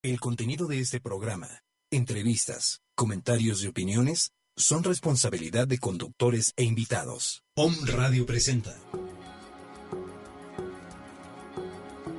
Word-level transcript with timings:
El 0.00 0.20
contenido 0.20 0.68
de 0.68 0.78
este 0.78 1.00
programa, 1.00 1.48
entrevistas, 1.90 2.82
comentarios 2.94 3.64
y 3.64 3.66
opiniones 3.66 4.30
son 4.54 4.84
responsabilidad 4.84 5.66
de 5.66 5.78
conductores 5.78 6.52
e 6.56 6.62
invitados. 6.62 7.42
POM 7.52 7.74
Radio 7.84 8.24
presenta 8.24 8.76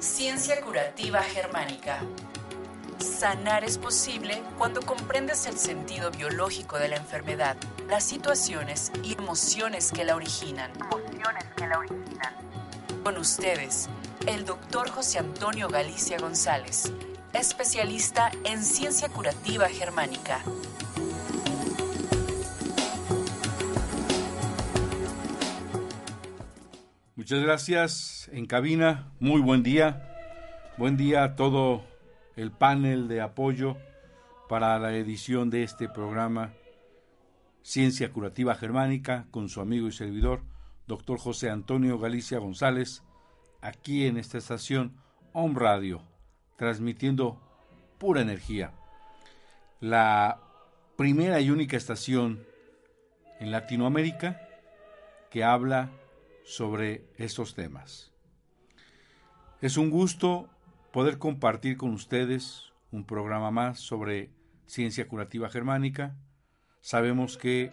Ciencia 0.02 0.60
curativa 0.60 1.24
germánica. 1.24 2.02
Sanar 3.00 3.64
es 3.64 3.78
posible 3.78 4.44
cuando 4.58 4.82
comprendes 4.82 5.46
el 5.46 5.58
sentido 5.58 6.12
biológico 6.12 6.78
de 6.78 6.90
la 6.90 6.98
enfermedad, 6.98 7.56
las 7.88 8.04
situaciones 8.04 8.92
y 9.04 9.14
emociones 9.14 9.94
que 9.94 10.04
la 10.04 10.18
originan. 10.18 10.74
Emociones 10.82 11.46
que 11.56 11.66
la 11.66 11.80
originan. 11.80 12.36
Con 13.06 13.18
ustedes, 13.18 13.88
el 14.28 14.44
doctor 14.44 14.90
José 14.90 15.20
Antonio 15.20 15.70
Galicia 15.70 16.18
González, 16.20 16.92
especialista 17.34 18.32
en 18.44 18.64
ciencia 18.64 19.10
curativa 19.10 19.68
germánica. 19.68 20.42
Muchas 27.16 27.42
gracias 27.42 28.30
en 28.34 28.46
cabina, 28.46 29.12
muy 29.20 29.42
buen 29.42 29.62
día. 29.62 30.06
Buen 30.78 30.98
día 30.98 31.24
a 31.24 31.36
todo 31.36 31.84
el 32.36 32.52
panel 32.52 33.08
de 33.08 33.22
apoyo 33.22 33.78
para 34.48 34.80
la 34.80 34.96
edición 34.96 35.50
de 35.50 35.64
este 35.64 35.90
programa 35.90 36.54
Ciencia 37.62 38.12
Curativa 38.12 38.56
Germánica 38.56 39.28
con 39.30 39.50
su 39.50 39.62
amigo 39.62 39.88
y 39.88 39.92
servidor, 39.92 40.42
doctor 40.88 41.20
José 41.20 41.52
Antonio 41.52 42.00
Galicia 42.00 42.40
González, 42.40 43.04
aquí 43.62 44.08
en 44.08 44.18
esta 44.18 44.40
estación 44.40 44.96
Home 45.34 45.60
Radio, 45.60 46.02
transmitiendo 46.60 47.42
pura 47.98 48.22
energía. 48.22 48.74
La 49.80 50.42
primera 50.98 51.40
y 51.40 51.52
única 51.52 51.78
estación 51.78 52.46
en 53.40 53.50
Latinoamérica 53.50 54.42
que 55.32 55.46
habla 55.46 55.90
sobre 56.44 57.06
estos 57.16 57.56
temas. 57.56 58.12
Es 59.62 59.78
un 59.78 59.90
gusto 59.90 60.50
poder 60.92 61.18
compartir 61.18 61.78
con 61.78 61.94
ustedes 61.94 62.74
un 62.92 63.06
programa 63.06 63.52
más 63.52 63.80
sobre 63.80 64.30
ciencia 64.66 65.08
curativa 65.08 65.50
germánica. 65.50 66.18
Sabemos 66.82 67.38
que 67.38 67.72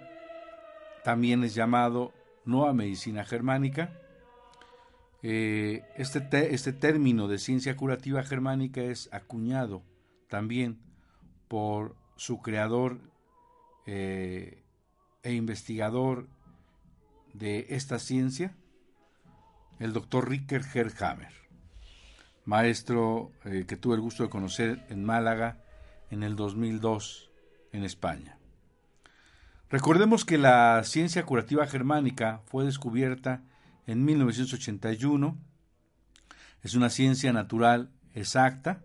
también 1.03 1.43
es 1.43 1.57
llamado 1.57 2.13
Nueva 2.45 2.73
Medicina 2.73 3.25
Germánica. 3.25 4.01
Eh, 5.29 5.83
este, 5.97 6.55
este 6.55 6.73
término 6.73 7.27
de 7.27 7.39
ciencia 7.39 7.75
curativa 7.75 8.23
germánica 8.23 8.81
es 8.81 9.13
acuñado 9.13 9.83
también 10.29 10.79
por 11.49 11.97
su 12.15 12.41
creador 12.41 13.01
eh, 13.87 14.63
e 15.25 15.33
investigador 15.33 16.29
de 17.35 17.67
esta 17.71 17.99
ciencia, 17.99 18.55
el 19.81 19.93
doctor 19.93 20.31
Ricker 20.31 20.63
Herhammer, 20.73 21.33
maestro 22.45 23.33
eh, 23.45 23.65
que 23.67 23.77
tuve 23.77 23.97
el 23.97 24.03
gusto 24.03 24.23
de 24.23 24.31
conocer 24.31 24.87
en 24.91 25.05
Málaga 25.05 25.59
en 26.13 26.23
el 26.23 26.37
2002 26.37 27.33
en 27.73 27.83
España. 27.83 28.39
Recordemos 29.71 30.25
que 30.25 30.39
la 30.39 30.81
ciencia 30.85 31.27
curativa 31.27 31.67
germánica 31.67 32.43
fue 32.47 32.65
descubierta 32.65 33.43
en 33.87 34.05
1981. 34.05 35.39
Es 36.63 36.75
una 36.75 36.91
ciencia 36.91 37.33
natural 37.33 37.91
exacta, 38.15 38.83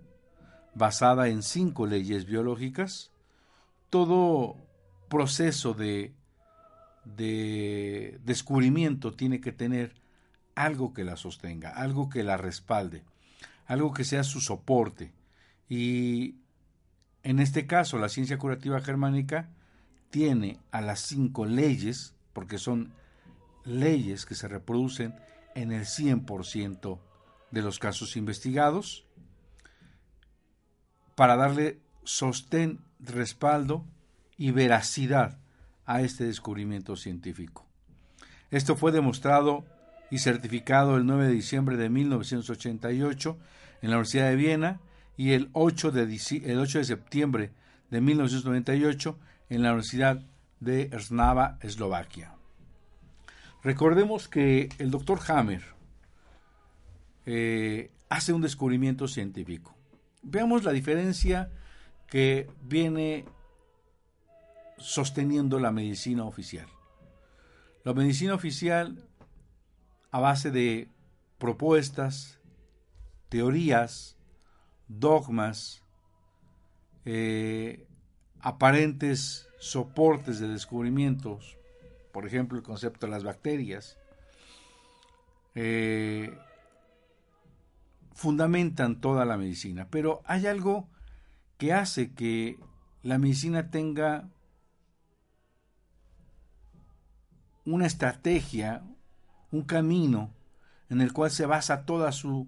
basada 0.76 1.28
en 1.30 1.44
cinco 1.44 1.88
leyes 1.88 2.26
biológicas. 2.26 3.12
Todo 3.90 4.58
proceso 5.10 5.74
de, 5.74 6.14
de 7.04 8.20
descubrimiento 8.24 9.14
tiene 9.14 9.42
que 9.42 9.52
tener 9.52 9.94
algo 10.56 10.94
que 10.94 11.04
la 11.04 11.18
sostenga, 11.18 11.70
algo 11.70 12.10
que 12.10 12.24
la 12.24 12.38
respalde, 12.38 13.04
algo 13.66 13.94
que 13.94 14.04
sea 14.04 14.24
su 14.24 14.42
soporte. 14.42 15.12
Y 15.68 16.36
en 17.24 17.40
este 17.40 17.66
caso, 17.68 17.98
la 17.98 18.10
ciencia 18.10 18.38
curativa 18.38 18.82
germánica 18.82 19.50
tiene 20.10 20.60
a 20.72 20.82
las 20.82 21.00
cinco 21.00 21.46
leyes, 21.46 22.14
porque 22.34 22.58
son 22.58 22.94
leyes 23.66 24.26
que 24.26 24.36
se 24.36 24.48
reproducen 24.48 25.16
en 25.56 25.72
el 25.72 25.86
100% 25.86 27.00
de 27.52 27.62
los 27.62 27.80
casos 27.80 28.16
investigados, 28.16 29.06
para 31.16 31.36
darle 31.36 31.80
sostén, 32.04 32.80
respaldo 33.00 33.86
y 34.38 34.52
veracidad 34.52 35.38
a 35.86 36.02
este 36.02 36.24
descubrimiento 36.24 36.96
científico. 36.96 37.66
Esto 38.50 38.76
fue 38.76 38.92
demostrado 38.92 39.66
y 40.10 40.20
certificado 40.20 40.98
el 40.98 41.06
9 41.06 41.28
de 41.28 41.34
diciembre 41.34 41.78
de 41.78 41.90
1988 41.90 43.38
en 43.82 43.90
la 43.90 43.98
Universidad 43.98 44.30
de 44.30 44.36
Viena 44.36 44.80
y 45.18 45.32
el 45.34 45.50
8 45.54 45.92
de, 45.92 46.20
el 46.46 46.60
8 46.60 46.80
de 46.80 46.86
septiembre 46.86 47.52
de 47.90 48.02
1998 48.02 49.18
en 49.50 49.64
la 49.64 49.70
Universidad 49.70 50.22
de 50.60 50.90
Ersnava, 50.92 51.58
Eslovaquia. 51.62 52.34
Recordemos 53.64 54.28
que 54.28 54.70
el 54.80 54.90
doctor 54.90 55.20
Hammer 55.28 55.62
eh, 57.26 57.92
hace 58.10 58.34
un 58.34 58.42
descubrimiento 58.42 59.08
científico. 59.08 59.76
Veamos 60.24 60.64
la 60.64 60.72
diferencia 60.72 61.52
que 62.08 62.50
viene 62.64 63.26
sosteniendo 64.78 65.60
la 65.60 65.72
medicina 65.72 66.26
oficial. 66.26 66.68
La 67.84 67.94
medicina 67.94 68.34
oficial 68.34 69.08
a 70.10 70.20
base 70.20 70.52
de 70.52 70.90
propuestas, 71.38 72.40
teorías, 73.30 74.18
dogmas, 74.88 75.84
eh, 77.06 77.88
aparentes 78.40 79.48
soportes 79.60 80.40
de 80.40 80.48
descubrimientos, 80.48 81.58
por 82.12 82.26
ejemplo 82.26 82.58
el 82.58 82.64
concepto 82.64 83.06
de 83.06 83.12
las 83.12 83.24
bacterias, 83.24 83.98
eh, 85.56 86.38
fundamentan 88.14 89.02
toda 89.02 89.26
la 89.26 89.38
medicina. 89.38 89.88
Pero 89.90 90.22
hay 90.26 90.48
algo 90.48 90.88
que 91.58 91.74
hace 91.74 92.14
que 92.14 92.58
la 93.04 93.18
medicina 93.18 93.70
tenga 93.70 94.30
una 97.66 97.86
estrategia, 97.86 98.84
un 99.52 99.64
camino 99.64 100.34
en 100.90 101.02
el 101.02 101.14
cual 101.14 101.32
se 101.32 101.46
basa 101.46 101.86
toda 101.86 102.12
su, 102.12 102.48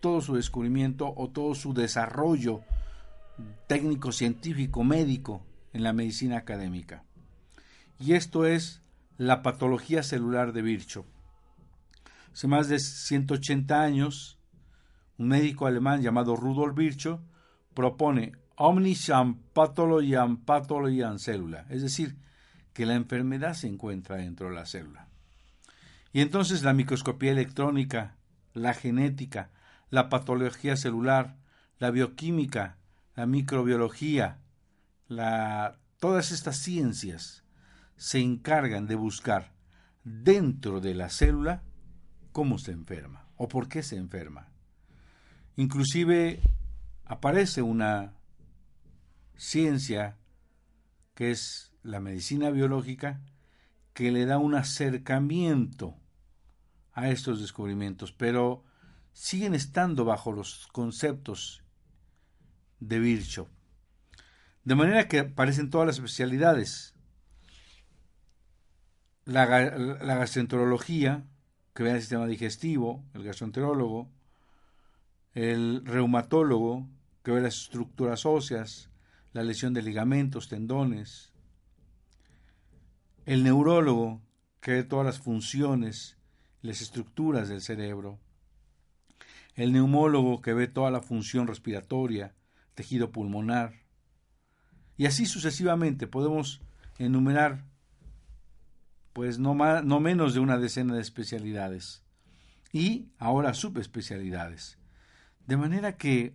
todo 0.00 0.20
su 0.20 0.36
descubrimiento 0.36 1.12
o 1.16 1.28
todo 1.30 1.54
su 1.54 1.74
desarrollo 1.74 2.62
técnico, 3.66 4.12
científico, 4.12 4.84
médico 4.84 5.42
en 5.72 5.82
la 5.82 5.92
medicina 5.92 6.38
académica. 6.38 7.04
Y 7.98 8.14
esto 8.14 8.46
es 8.46 8.83
la 9.16 9.42
patología 9.42 10.02
celular 10.02 10.52
de 10.52 10.62
Virchow. 10.62 11.04
Hace 12.32 12.48
más 12.48 12.68
de 12.68 12.78
180 12.80 13.80
años, 13.80 14.38
un 15.18 15.28
médico 15.28 15.66
alemán 15.66 16.02
llamado 16.02 16.34
Rudolf 16.34 16.76
Virchow 16.76 17.20
propone 17.74 18.32
omnisciam 18.56 19.40
pathologiam 19.52 20.44
pathologiam 20.44 21.18
célula, 21.18 21.66
es 21.70 21.82
decir, 21.82 22.16
que 22.72 22.86
la 22.86 22.94
enfermedad 22.94 23.54
se 23.54 23.68
encuentra 23.68 24.16
dentro 24.16 24.48
de 24.48 24.54
la 24.54 24.66
célula. 24.66 25.08
Y 26.12 26.20
entonces 26.20 26.62
la 26.62 26.72
microscopía 26.72 27.32
electrónica, 27.32 28.16
la 28.52 28.74
genética, 28.74 29.50
la 29.90 30.08
patología 30.08 30.76
celular, 30.76 31.36
la 31.78 31.90
bioquímica, 31.90 32.78
la 33.14 33.26
microbiología, 33.26 34.40
todas 36.00 36.32
estas 36.32 36.56
ciencias 36.56 37.43
se 38.04 38.18
encargan 38.18 38.86
de 38.86 38.96
buscar 38.96 39.54
dentro 40.04 40.82
de 40.82 40.94
la 40.94 41.08
célula 41.08 41.62
cómo 42.32 42.58
se 42.58 42.70
enferma 42.70 43.30
o 43.38 43.48
por 43.48 43.66
qué 43.66 43.82
se 43.82 43.96
enferma. 43.96 44.50
Inclusive 45.56 46.42
aparece 47.06 47.62
una 47.62 48.12
ciencia 49.36 50.18
que 51.14 51.30
es 51.30 51.72
la 51.82 51.98
medicina 51.98 52.50
biológica 52.50 53.22
que 53.94 54.12
le 54.12 54.26
da 54.26 54.36
un 54.36 54.54
acercamiento 54.54 55.96
a 56.92 57.08
estos 57.08 57.40
descubrimientos, 57.40 58.12
pero 58.12 58.64
siguen 59.14 59.54
estando 59.54 60.04
bajo 60.04 60.30
los 60.30 60.68
conceptos 60.72 61.64
de 62.80 62.98
Virchow. 62.98 63.48
De 64.62 64.74
manera 64.74 65.08
que 65.08 65.20
aparecen 65.20 65.70
todas 65.70 65.86
las 65.86 65.96
especialidades. 65.96 66.93
La, 69.24 69.46
gastroenterología, 69.46 71.24
que 71.74 71.82
ve 71.82 71.92
el 71.92 72.00
sistema 72.00 72.26
digestivo, 72.26 73.04
el 73.14 73.24
gastroenterólogo, 73.24 74.10
el 75.32 75.84
reumatólogo, 75.84 76.86
que 77.22 77.32
ve 77.32 77.40
las 77.40 77.62
estructuras 77.62 78.26
óseas, 78.26 78.90
la 79.32 79.42
lesión 79.42 79.72
de 79.72 79.82
ligamentos, 79.82 80.48
tendones, 80.48 81.32
el 83.26 83.42
neurólogo, 83.42 84.20
que 84.60 84.72
ve 84.72 84.84
todas 84.84 85.06
las 85.06 85.18
funciones, 85.18 86.18
las 86.60 86.80
estructuras 86.80 87.48
del 87.48 87.62
cerebro, 87.62 88.18
el 89.54 89.72
neumólogo, 89.72 90.42
que 90.42 90.52
ve 90.52 90.68
toda 90.68 90.90
la 90.90 91.00
función 91.00 91.46
respiratoria, 91.46 92.34
tejido 92.74 93.10
pulmonar, 93.10 93.84
y 94.96 95.06
así 95.06 95.26
sucesivamente. 95.26 96.06
Podemos 96.06 96.60
enumerar 96.98 97.64
pues 99.14 99.38
no, 99.38 99.54
más, 99.54 99.82
no 99.84 100.00
menos 100.00 100.34
de 100.34 100.40
una 100.40 100.58
decena 100.58 100.94
de 100.94 101.00
especialidades 101.00 102.02
y 102.72 103.12
ahora 103.18 103.54
subespecialidades. 103.54 104.76
De 105.46 105.56
manera 105.56 105.96
que 105.96 106.34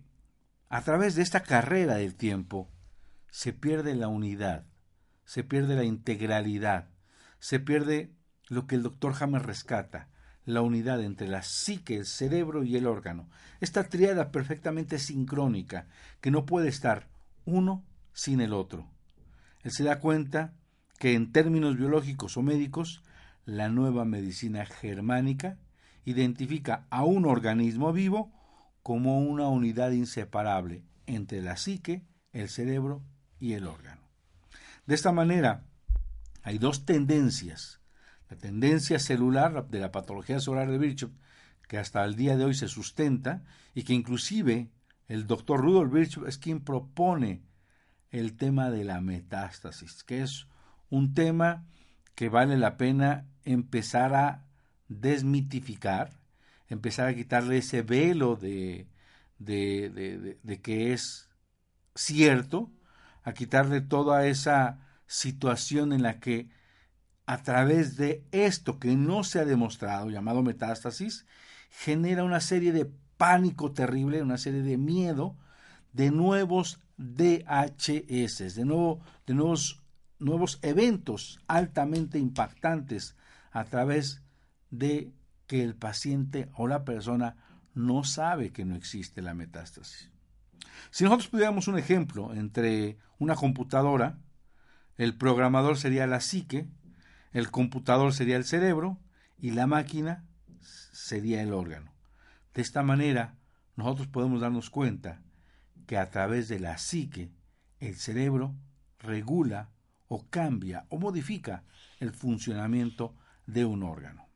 a 0.70 0.80
través 0.80 1.14
de 1.14 1.22
esta 1.22 1.42
carrera 1.42 1.96
del 1.96 2.16
tiempo 2.16 2.70
se 3.30 3.52
pierde 3.52 3.94
la 3.94 4.08
unidad, 4.08 4.64
se 5.24 5.44
pierde 5.44 5.76
la 5.76 5.84
integralidad, 5.84 6.88
se 7.38 7.60
pierde 7.60 8.14
lo 8.48 8.66
que 8.66 8.76
el 8.76 8.82
doctor 8.82 9.14
Hammer 9.20 9.42
rescata, 9.42 10.08
la 10.46 10.62
unidad 10.62 11.02
entre 11.02 11.28
la 11.28 11.42
psique, 11.42 11.96
el 11.96 12.06
cerebro 12.06 12.64
y 12.64 12.76
el 12.76 12.86
órgano. 12.86 13.28
Esta 13.60 13.84
triada 13.84 14.32
perfectamente 14.32 14.98
sincrónica, 14.98 15.86
que 16.22 16.30
no 16.30 16.46
puede 16.46 16.68
estar 16.68 17.08
uno 17.44 17.84
sin 18.14 18.40
el 18.40 18.54
otro. 18.54 18.88
Él 19.62 19.70
se 19.70 19.84
da 19.84 20.00
cuenta 20.00 20.54
que 21.00 21.14
en 21.14 21.32
términos 21.32 21.78
biológicos 21.78 22.36
o 22.36 22.42
médicos, 22.42 23.02
la 23.46 23.70
nueva 23.70 24.04
medicina 24.04 24.66
germánica 24.66 25.56
identifica 26.04 26.86
a 26.90 27.04
un 27.04 27.24
organismo 27.24 27.90
vivo 27.94 28.30
como 28.82 29.18
una 29.18 29.48
unidad 29.48 29.92
inseparable 29.92 30.84
entre 31.06 31.40
la 31.40 31.56
psique, 31.56 32.04
el 32.32 32.50
cerebro 32.50 33.02
y 33.38 33.54
el 33.54 33.66
órgano. 33.66 34.02
De 34.84 34.94
esta 34.94 35.10
manera, 35.10 35.64
hay 36.42 36.58
dos 36.58 36.84
tendencias. 36.84 37.80
La 38.28 38.36
tendencia 38.36 38.98
celular 38.98 39.68
de 39.68 39.80
la 39.80 39.92
patología 39.92 40.38
celular 40.38 40.70
de 40.70 40.76
Virchow, 40.76 41.12
que 41.66 41.78
hasta 41.78 42.04
el 42.04 42.14
día 42.14 42.36
de 42.36 42.44
hoy 42.44 42.54
se 42.54 42.68
sustenta 42.68 43.42
y 43.72 43.84
que 43.84 43.94
inclusive 43.94 44.68
el 45.08 45.26
doctor 45.26 45.62
Rudolf 45.62 45.94
Virchow 45.94 46.26
es 46.26 46.36
quien 46.36 46.60
propone 46.60 47.42
el 48.10 48.36
tema 48.36 48.68
de 48.68 48.84
la 48.84 49.00
metástasis, 49.00 50.04
que 50.04 50.24
es 50.24 50.46
un 50.90 51.14
tema 51.14 51.66
que 52.14 52.28
vale 52.28 52.58
la 52.58 52.76
pena 52.76 53.26
empezar 53.44 54.14
a 54.14 54.44
desmitificar, 54.88 56.20
empezar 56.68 57.08
a 57.08 57.14
quitarle 57.14 57.58
ese 57.58 57.82
velo 57.82 58.36
de, 58.36 58.88
de, 59.38 60.38
de, 60.42 60.60
que 60.60 60.92
es 60.92 61.30
cierto, 61.94 62.70
a 63.22 63.32
quitarle 63.32 63.80
toda 63.80 64.26
esa 64.26 64.86
situación 65.06 65.92
en 65.92 66.02
la 66.02 66.20
que 66.20 66.50
a 67.26 67.42
través 67.42 67.96
de 67.96 68.24
esto 68.32 68.78
que 68.78 68.96
no 68.96 69.24
se 69.24 69.38
ha 69.38 69.44
demostrado, 69.44 70.10
llamado 70.10 70.42
metástasis, 70.42 71.26
genera 71.70 72.24
una 72.24 72.40
serie 72.40 72.72
de 72.72 72.90
pánico 73.16 73.72
terrible, 73.72 74.22
una 74.22 74.38
serie 74.38 74.62
de 74.62 74.76
miedo 74.76 75.36
de 75.92 76.10
nuevos 76.10 76.80
DHS, 76.96 78.54
de, 78.54 78.64
nuevo, 78.64 79.00
de 79.26 79.34
nuevos, 79.34 79.79
nuevos 80.20 80.58
eventos 80.62 81.40
altamente 81.48 82.18
impactantes 82.18 83.16
a 83.50 83.64
través 83.64 84.22
de 84.70 85.12
que 85.46 85.64
el 85.64 85.74
paciente 85.74 86.48
o 86.54 86.68
la 86.68 86.84
persona 86.84 87.36
no 87.74 88.04
sabe 88.04 88.52
que 88.52 88.64
no 88.64 88.76
existe 88.76 89.22
la 89.22 89.34
metástasis. 89.34 90.10
Si 90.90 91.04
nosotros 91.04 91.28
pudiéramos 91.28 91.68
un 91.68 91.78
ejemplo 91.78 92.32
entre 92.34 92.98
una 93.18 93.34
computadora, 93.34 94.18
el 94.96 95.16
programador 95.16 95.76
sería 95.76 96.06
la 96.06 96.20
psique, 96.20 96.68
el 97.32 97.50
computador 97.50 98.12
sería 98.12 98.36
el 98.36 98.44
cerebro 98.44 98.98
y 99.38 99.52
la 99.52 99.66
máquina 99.66 100.24
sería 100.60 101.42
el 101.42 101.52
órgano. 101.52 101.92
De 102.54 102.62
esta 102.62 102.82
manera, 102.82 103.36
nosotros 103.76 104.08
podemos 104.08 104.40
darnos 104.40 104.70
cuenta 104.70 105.22
que 105.86 105.96
a 105.96 106.10
través 106.10 106.48
de 106.48 106.60
la 106.60 106.76
psique 106.78 107.32
el 107.78 107.96
cerebro 107.96 108.54
regula 108.98 109.70
o 110.12 110.26
cambia 110.28 110.86
o 110.88 110.98
modifica 110.98 111.62
el 112.00 112.10
funcionamiento 112.10 113.14
de 113.46 113.64
un 113.64 113.84
órgano. 113.84 114.26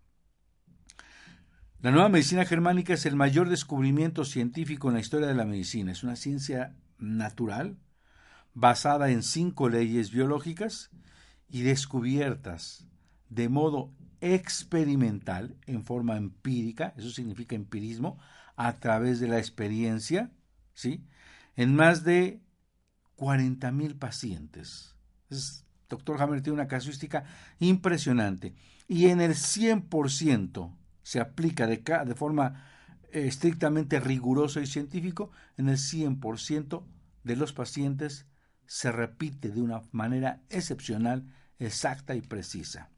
La 1.80 1.90
nueva 1.90 2.08
medicina 2.08 2.44
germánica 2.44 2.94
es 2.94 3.06
el 3.06 3.16
mayor 3.16 3.48
descubrimiento 3.48 4.24
científico 4.24 4.88
en 4.88 4.94
la 4.94 5.00
historia 5.00 5.26
de 5.26 5.34
la 5.34 5.44
medicina. 5.44 5.90
Es 5.90 6.04
una 6.04 6.16
ciencia 6.16 6.76
natural 6.98 7.76
basada 8.54 9.10
en 9.10 9.24
cinco 9.24 9.68
leyes 9.68 10.12
biológicas 10.12 10.90
y 11.48 11.62
descubiertas 11.62 12.86
de 13.28 13.48
modo 13.48 13.92
experimental, 14.20 15.56
en 15.66 15.84
forma 15.84 16.16
empírica, 16.16 16.94
eso 16.96 17.10
significa 17.10 17.56
empirismo, 17.56 18.18
a 18.54 18.74
través 18.74 19.18
de 19.18 19.26
la 19.26 19.38
experiencia, 19.38 20.30
¿sí? 20.72 21.04
en 21.56 21.74
más 21.74 22.04
de 22.04 22.40
40.000 23.16 23.98
pacientes. 23.98 24.94
Doctor 25.94 26.20
Hammer 26.20 26.42
tiene 26.42 26.54
una 26.54 26.68
casuística 26.68 27.24
impresionante. 27.58 28.54
Y 28.88 29.06
en 29.06 29.20
el 29.20 29.32
100% 29.32 30.76
se 31.02 31.20
aplica 31.20 31.66
de, 31.66 31.78
de 31.78 32.14
forma 32.14 32.64
eh, 33.12 33.26
estrictamente 33.26 34.00
rigurosa 34.00 34.60
y 34.60 34.66
científico, 34.66 35.30
en 35.56 35.68
el 35.68 35.76
100% 35.76 36.84
de 37.22 37.36
los 37.36 37.52
pacientes 37.52 38.26
se 38.66 38.90
repite 38.90 39.50
de 39.50 39.62
una 39.62 39.82
manera 39.92 40.42
excepcional, 40.50 41.32
exacta 41.58 42.14
y 42.14 42.22
precisa. 42.22 42.90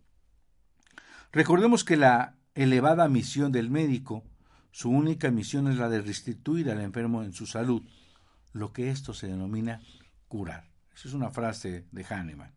Recordemos 1.32 1.84
que 1.84 1.96
la 1.96 2.36
elevada 2.54 3.08
misión 3.08 3.52
del 3.52 3.68
médico, 3.68 4.24
su 4.70 4.90
única 4.90 5.30
misión 5.30 5.68
es 5.68 5.76
la 5.76 5.88
de 5.88 6.00
restituir 6.00 6.70
al 6.70 6.80
enfermo 6.80 7.22
en 7.22 7.32
su 7.32 7.46
salud, 7.46 7.82
lo 8.52 8.72
que 8.72 8.90
esto 8.90 9.12
se 9.12 9.26
denomina 9.26 9.82
curar. 10.28 10.70
Esa 10.94 11.08
es 11.08 11.14
una 11.14 11.30
frase 11.30 11.84
de 11.92 12.04
Hahnemann. 12.04 12.55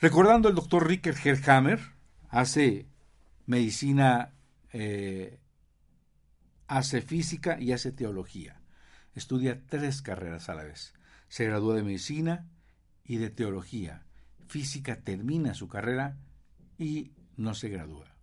Recordando 0.00 0.48
el 0.48 0.54
doctor 0.54 0.86
Ricker 0.86 1.14
Herhammer, 1.22 1.80
hace 2.28 2.86
medicina, 3.46 4.32
eh, 4.72 5.40
hace 6.66 7.02
física 7.02 7.60
y 7.60 7.72
hace 7.72 7.92
teología. 7.92 8.60
Estudia 9.14 9.60
tres 9.66 10.02
carreras 10.02 10.48
a 10.48 10.54
la 10.54 10.64
vez. 10.64 10.94
Se 11.28 11.44
gradúa 11.44 11.74
de 11.74 11.82
medicina 11.82 12.46
y 13.04 13.16
de 13.16 13.30
teología. 13.30 14.04
Física 14.46 15.00
termina 15.00 15.54
su 15.54 15.68
carrera 15.68 16.16
y 16.78 17.12
no 17.36 17.54
se 17.54 17.68
gradúa. 17.68 18.14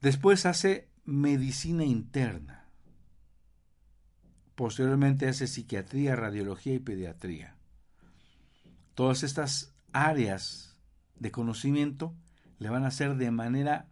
Después 0.00 0.46
hace 0.46 0.88
medicina 1.04 1.84
interna 1.84 2.66
Posteriormente 4.56 5.28
hace 5.28 5.46
psiquiatría, 5.46 6.16
radiología 6.16 6.72
y 6.72 6.78
pediatría. 6.78 7.56
Todas 8.94 9.22
estas 9.22 9.75
áreas 9.92 10.76
de 11.16 11.30
conocimiento 11.30 12.14
le 12.58 12.70
van 12.70 12.84
a 12.84 12.90
ser 12.90 13.16
de 13.16 13.30
manera 13.30 13.88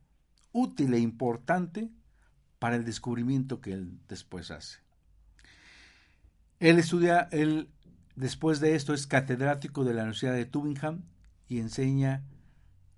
útil 0.52 0.94
e 0.94 0.98
importante 0.98 1.90
para 2.58 2.76
el 2.76 2.84
descubrimiento 2.84 3.60
que 3.60 3.72
él 3.72 3.98
después 4.08 4.50
hace. 4.50 4.78
Él 6.60 6.78
estudia, 6.78 7.28
él 7.32 7.68
después 8.16 8.60
de 8.60 8.74
esto 8.74 8.94
es 8.94 9.06
catedrático 9.06 9.84
de 9.84 9.94
la 9.94 10.02
Universidad 10.02 10.34
de 10.34 10.46
Tübingen 10.46 11.04
y 11.48 11.58
enseña, 11.58 12.22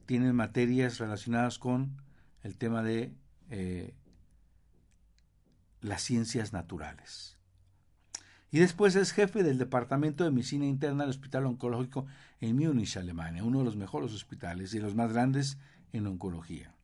tiene 0.05 0.33
materias 0.33 0.99
relacionadas 0.99 1.59
con 1.59 2.00
el 2.43 2.59
tema 2.59 2.83
de 2.83 3.12
eh, 3.50 3.95
las 5.81 6.03
ciencias 6.03 6.53
naturales 6.53 7.36
y 8.57 8.59
después 8.59 8.97
es 8.97 9.13
jefe 9.13 9.43
del 9.43 9.59
Departamento 9.59 10.25
de 10.25 10.31
Medicina 10.31 10.65
Interna 10.65 11.03
del 11.03 11.11
Hospital 11.11 11.45
Oncológico 11.45 12.07
en 12.41 12.57
Múnich, 12.57 12.97
Alemania, 12.97 13.45
uno 13.45 13.59
de 13.59 13.67
los 13.67 13.77
mejores 13.77 14.15
hospitales 14.15 14.73
y 14.73 14.79
los 14.79 14.95
más 14.95 15.13
grandes 15.13 15.59
en 15.93 16.07
oncología. 16.07 16.75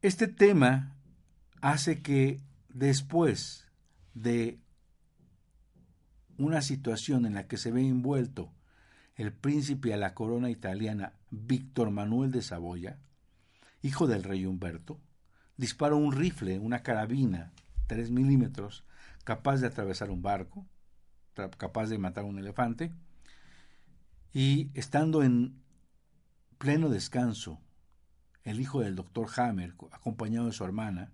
Este 0.00 0.26
tema 0.26 0.96
hace 1.60 2.02
que 2.02 2.40
después 2.70 3.70
de 4.14 4.58
una 6.36 6.60
situación 6.60 7.24
en 7.24 7.34
la 7.34 7.46
que 7.46 7.58
se 7.58 7.70
ve 7.70 7.86
envuelto 7.86 8.52
el 9.14 9.32
príncipe 9.32 9.94
a 9.94 9.96
la 9.96 10.12
corona 10.12 10.50
italiana 10.50 11.12
Víctor 11.30 11.92
Manuel 11.92 12.32
de 12.32 12.42
Saboya, 12.42 12.98
hijo 13.80 14.08
del 14.08 14.24
rey 14.24 14.44
Humberto, 14.44 14.98
disparó 15.56 15.98
un 15.98 16.10
rifle, 16.10 16.58
una 16.58 16.82
carabina, 16.82 17.52
3 17.86 18.10
milímetros, 18.10 18.84
capaz 19.24 19.60
de 19.60 19.66
atravesar 19.66 20.10
un 20.10 20.22
barco, 20.22 20.66
capaz 21.56 21.86
de 21.86 21.98
matar 21.98 22.24
un 22.24 22.38
elefante, 22.38 22.92
y 24.32 24.70
estando 24.74 25.22
en 25.22 25.60
pleno 26.58 26.88
descanso, 26.88 27.60
el 28.44 28.60
hijo 28.60 28.80
del 28.80 28.96
doctor 28.96 29.28
Hammer, 29.36 29.74
acompañado 29.90 30.46
de 30.46 30.52
su 30.52 30.64
hermana, 30.64 31.12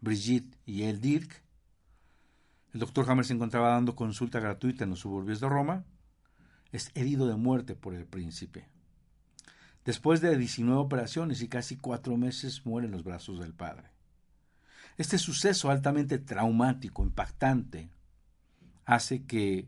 Brigitte 0.00 0.58
y 0.66 0.82
el 0.82 1.00
Dirk, 1.00 1.42
el 2.72 2.80
doctor 2.80 3.08
Hammer 3.08 3.24
se 3.24 3.34
encontraba 3.34 3.70
dando 3.70 3.94
consulta 3.94 4.40
gratuita 4.40 4.84
en 4.84 4.90
los 4.90 5.00
suburbios 5.00 5.40
de 5.40 5.48
Roma, 5.48 5.84
es 6.72 6.90
herido 6.94 7.26
de 7.26 7.36
muerte 7.36 7.76
por 7.76 7.94
el 7.94 8.06
príncipe. 8.06 8.66
Después 9.84 10.20
de 10.20 10.36
19 10.38 10.80
operaciones 10.80 11.42
y 11.42 11.48
casi 11.48 11.76
cuatro 11.76 12.16
meses 12.16 12.64
muere 12.64 12.86
en 12.86 12.92
los 12.92 13.04
brazos 13.04 13.40
del 13.40 13.52
padre. 13.52 13.91
Este 14.98 15.18
suceso 15.18 15.70
altamente 15.70 16.18
traumático, 16.18 17.02
impactante, 17.02 17.90
hace 18.84 19.24
que 19.24 19.66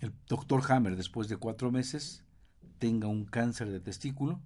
el 0.00 0.12
doctor 0.26 0.62
Hammer, 0.70 0.96
después 0.96 1.28
de 1.28 1.36
cuatro 1.36 1.70
meses, 1.70 2.24
tenga 2.78 3.08
un 3.08 3.24
cáncer 3.24 3.70
de 3.70 3.80
testículo 3.80 4.40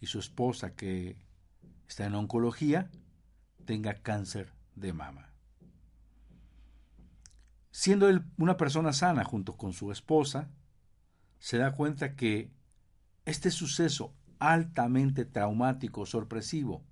y 0.00 0.06
su 0.06 0.18
esposa, 0.18 0.74
que 0.74 1.16
está 1.88 2.04
en 2.06 2.14
oncología, 2.14 2.90
tenga 3.64 3.94
cáncer 3.94 4.52
de 4.74 4.92
mama. 4.92 5.32
Siendo 7.70 8.08
él 8.08 8.24
una 8.38 8.56
persona 8.56 8.92
sana 8.92 9.24
junto 9.24 9.56
con 9.56 9.72
su 9.72 9.90
esposa, 9.90 10.48
se 11.38 11.58
da 11.58 11.72
cuenta 11.72 12.14
que 12.14 12.50
este 13.24 13.50
suceso 13.50 14.14
altamente 14.38 15.24
traumático, 15.24 16.06
sorpresivo, 16.06 16.85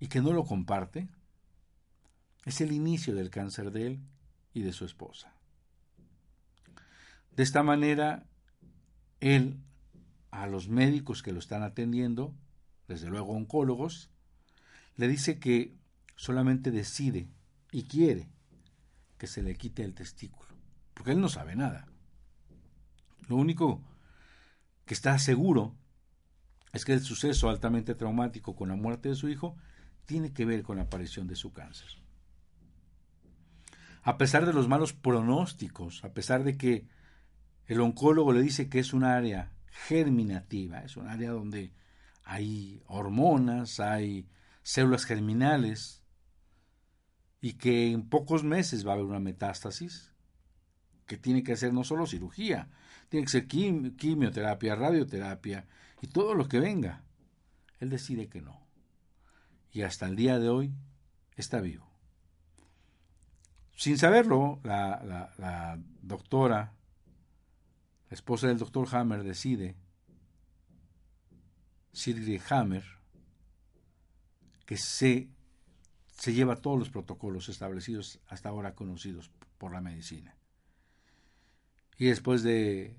y 0.00 0.08
que 0.08 0.22
no 0.22 0.32
lo 0.32 0.44
comparte, 0.44 1.08
es 2.44 2.60
el 2.60 2.72
inicio 2.72 3.14
del 3.14 3.30
cáncer 3.30 3.70
de 3.70 3.86
él 3.86 4.00
y 4.54 4.62
de 4.62 4.72
su 4.72 4.84
esposa. 4.84 5.32
De 7.36 7.42
esta 7.42 7.62
manera, 7.62 8.26
él 9.20 9.60
a 10.30 10.46
los 10.46 10.68
médicos 10.68 11.22
que 11.22 11.32
lo 11.32 11.38
están 11.38 11.62
atendiendo, 11.62 12.34
desde 12.88 13.08
luego 13.08 13.32
oncólogos, 13.32 14.10
le 14.96 15.06
dice 15.06 15.38
que 15.38 15.76
solamente 16.16 16.70
decide 16.70 17.28
y 17.72 17.84
quiere 17.84 18.28
que 19.18 19.26
se 19.26 19.42
le 19.42 19.54
quite 19.54 19.84
el 19.84 19.94
testículo, 19.94 20.48
porque 20.94 21.12
él 21.12 21.20
no 21.20 21.28
sabe 21.28 21.56
nada. 21.56 21.86
Lo 23.28 23.36
único 23.36 23.82
que 24.86 24.94
está 24.94 25.18
seguro 25.18 25.74
es 26.72 26.84
que 26.84 26.94
el 26.94 27.00
suceso 27.00 27.50
altamente 27.50 27.94
traumático 27.94 28.56
con 28.56 28.68
la 28.70 28.76
muerte 28.76 29.10
de 29.10 29.14
su 29.14 29.28
hijo 29.28 29.56
tiene 30.10 30.32
que 30.32 30.44
ver 30.44 30.64
con 30.64 30.78
la 30.78 30.82
aparición 30.82 31.28
de 31.28 31.36
su 31.36 31.52
cáncer. 31.52 31.86
A 34.02 34.18
pesar 34.18 34.44
de 34.44 34.52
los 34.52 34.66
malos 34.66 34.92
pronósticos, 34.92 36.02
a 36.02 36.12
pesar 36.12 36.42
de 36.42 36.56
que 36.56 36.88
el 37.66 37.80
oncólogo 37.80 38.32
le 38.32 38.42
dice 38.42 38.68
que 38.68 38.80
es 38.80 38.92
un 38.92 39.04
área 39.04 39.52
germinativa, 39.68 40.80
es 40.80 40.96
un 40.96 41.06
área 41.06 41.30
donde 41.30 41.72
hay 42.24 42.82
hormonas, 42.88 43.78
hay 43.78 44.26
células 44.64 45.04
germinales, 45.04 46.02
y 47.40 47.52
que 47.52 47.92
en 47.92 48.08
pocos 48.08 48.42
meses 48.42 48.84
va 48.84 48.90
a 48.90 48.94
haber 48.94 49.06
una 49.06 49.20
metástasis, 49.20 50.10
que 51.06 51.18
tiene 51.18 51.44
que 51.44 51.52
hacer 51.52 51.72
no 51.72 51.84
solo 51.84 52.08
cirugía, 52.08 52.68
tiene 53.10 53.26
que 53.26 53.30
ser 53.30 53.46
quimioterapia, 53.46 54.74
radioterapia 54.74 55.68
y 56.02 56.08
todo 56.08 56.34
lo 56.34 56.48
que 56.48 56.58
venga. 56.58 57.04
Él 57.78 57.90
decide 57.90 58.28
que 58.28 58.40
no. 58.40 58.69
Y 59.72 59.82
hasta 59.82 60.06
el 60.06 60.16
día 60.16 60.38
de 60.38 60.48
hoy 60.48 60.72
está 61.36 61.60
vivo. 61.60 61.88
Sin 63.76 63.96
saberlo, 63.98 64.60
la, 64.62 65.78
doctora, 66.02 66.72
la 68.08 68.14
esposa 68.14 68.48
del 68.48 68.58
doctor 68.58 68.88
Hammer, 68.94 69.22
decide, 69.22 69.76
Sirri 71.92 72.40
Hammer, 72.50 72.84
que 74.66 74.76
se, 74.76 75.28
se 76.12 76.32
lleva 76.32 76.56
todos 76.56 76.78
los 76.78 76.90
protocolos 76.90 77.48
establecidos 77.48 78.20
hasta 78.28 78.48
ahora 78.50 78.74
conocidos 78.74 79.30
por 79.58 79.72
la 79.72 79.80
medicina 79.80 80.36
y 82.00 82.06
después 82.06 82.42
de 82.42 82.96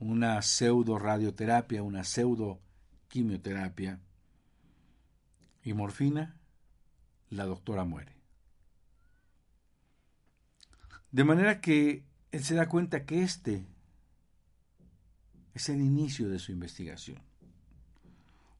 una 0.00 0.42
pseudo 0.42 0.98
radioterapia, 0.98 1.84
una 1.84 2.02
pseudo 2.02 2.60
quimioterapia 3.06 4.00
y 5.64 5.72
morfina, 5.72 6.36
la 7.30 7.46
doctora 7.46 7.84
muere. 7.84 8.12
De 11.10 11.24
manera 11.24 11.60
que 11.60 12.04
él 12.30 12.44
se 12.44 12.54
da 12.54 12.68
cuenta 12.68 13.04
que 13.04 13.22
este 13.22 13.66
es 15.54 15.68
el 15.68 15.80
inicio 15.80 16.28
de 16.28 16.38
su 16.38 16.52
investigación, 16.52 17.22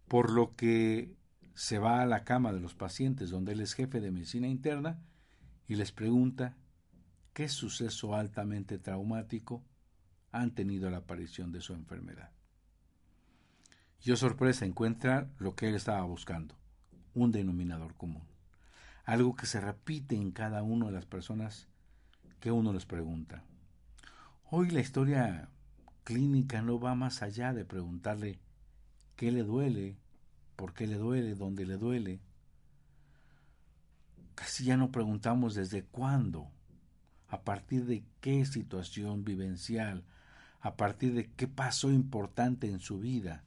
por 0.08 0.30
lo 0.30 0.56
que 0.56 1.14
se 1.54 1.78
va 1.78 2.00
a 2.00 2.06
la 2.06 2.24
cama 2.24 2.52
de 2.52 2.60
los 2.60 2.74
pacientes 2.74 3.30
donde 3.30 3.52
él 3.52 3.60
es 3.60 3.74
jefe 3.74 4.00
de 4.00 4.10
medicina 4.10 4.48
interna 4.48 4.98
y 5.68 5.74
les 5.76 5.92
pregunta 5.92 6.56
qué 7.32 7.48
suceso 7.48 8.14
altamente 8.14 8.78
traumático 8.78 9.62
han 10.30 10.54
tenido 10.54 10.90
la 10.90 10.98
aparición 10.98 11.52
de 11.52 11.60
su 11.60 11.74
enfermedad. 11.74 12.30
Yo 14.00 14.16
sorpresa 14.16 14.64
encuentra 14.64 15.28
lo 15.38 15.54
que 15.54 15.68
él 15.68 15.74
estaba 15.74 16.02
buscando, 16.04 16.56
un 17.14 17.32
denominador 17.32 17.94
común, 17.94 18.24
algo 19.04 19.36
que 19.36 19.46
se 19.46 19.60
repite 19.60 20.16
en 20.16 20.30
cada 20.30 20.62
una 20.62 20.86
de 20.86 20.92
las 20.92 21.06
personas 21.06 21.68
que 22.40 22.50
uno 22.50 22.72
les 22.72 22.86
pregunta. 22.86 23.42
Hoy 24.50 24.70
la 24.70 24.80
historia 24.80 25.48
clínica 26.04 26.62
no 26.62 26.78
va 26.78 26.94
más 26.94 27.22
allá 27.22 27.52
de 27.52 27.64
preguntarle 27.64 28.38
qué 29.16 29.32
le 29.32 29.42
duele, 29.42 29.96
por 30.56 30.74
qué 30.74 30.86
le 30.86 30.96
duele, 30.96 31.34
dónde 31.34 31.66
le 31.66 31.76
duele. 31.76 32.20
Casi 34.34 34.64
ya 34.64 34.76
no 34.76 34.90
preguntamos 34.90 35.54
desde 35.54 35.84
cuándo 35.84 36.50
a 37.28 37.42
partir 37.42 37.86
de 37.86 38.04
qué 38.20 38.44
situación 38.44 39.24
vivencial, 39.24 40.04
a 40.60 40.76
partir 40.76 41.14
de 41.14 41.30
qué 41.32 41.48
pasó 41.48 41.90
importante 41.90 42.68
en 42.68 42.80
su 42.80 42.98
vida, 42.98 43.44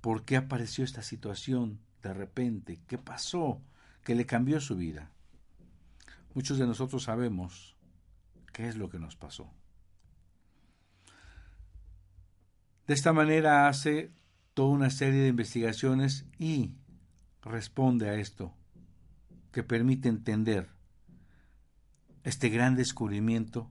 por 0.00 0.24
qué 0.24 0.36
apareció 0.36 0.84
esta 0.84 1.02
situación 1.02 1.80
de 2.02 2.14
repente, 2.14 2.80
qué 2.86 2.98
pasó 2.98 3.60
que 4.04 4.14
le 4.14 4.26
cambió 4.26 4.60
su 4.60 4.76
vida. 4.76 5.10
Muchos 6.34 6.58
de 6.58 6.66
nosotros 6.66 7.04
sabemos 7.04 7.76
qué 8.52 8.68
es 8.68 8.76
lo 8.76 8.88
que 8.88 8.98
nos 8.98 9.16
pasó. 9.16 9.50
De 12.86 12.94
esta 12.94 13.12
manera 13.12 13.68
hace 13.68 14.12
toda 14.54 14.70
una 14.70 14.90
serie 14.90 15.20
de 15.20 15.28
investigaciones 15.28 16.24
y 16.38 16.72
responde 17.42 18.08
a 18.08 18.14
esto, 18.14 18.54
que 19.52 19.62
permite 19.62 20.08
entender 20.08 20.68
este 22.24 22.48
gran 22.48 22.76
descubrimiento 22.76 23.70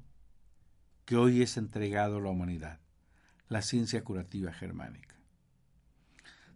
que 1.05 1.15
hoy 1.15 1.41
es 1.41 1.57
entregado 1.57 2.17
a 2.17 2.21
la 2.21 2.29
humanidad, 2.29 2.79
la 3.49 3.61
ciencia 3.61 4.03
curativa 4.03 4.51
germánica. 4.51 5.06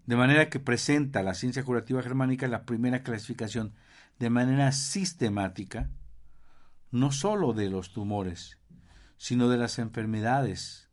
De 0.06 0.16
manera 0.16 0.50
que 0.50 0.60
presenta 0.60 1.24
la 1.24 1.34
ciencia 1.34 1.64
curativa 1.64 2.02
germánica 2.02 2.48
la 2.48 2.66
primera 2.66 3.04
clasificación 3.04 3.74
de 4.20 4.30
manera 4.30 4.72
sistemática, 4.72 5.90
no 6.92 7.12
sólo 7.12 7.54
de 7.54 7.70
los 7.70 7.94
tumores, 7.94 8.58
sino 9.18 9.50
de 9.50 9.58
las 9.58 9.80
enfermedades, 9.80 10.90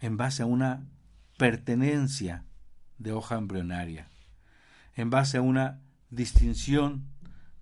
en 0.00 0.16
base 0.16 0.42
a 0.42 0.46
una 0.46 0.86
pertenencia 1.36 2.44
de 2.98 3.12
hoja 3.12 3.36
embrionaria, 3.36 4.08
en 4.94 5.10
base 5.10 5.36
a 5.38 5.42
una 5.42 5.80
distinción 6.10 7.06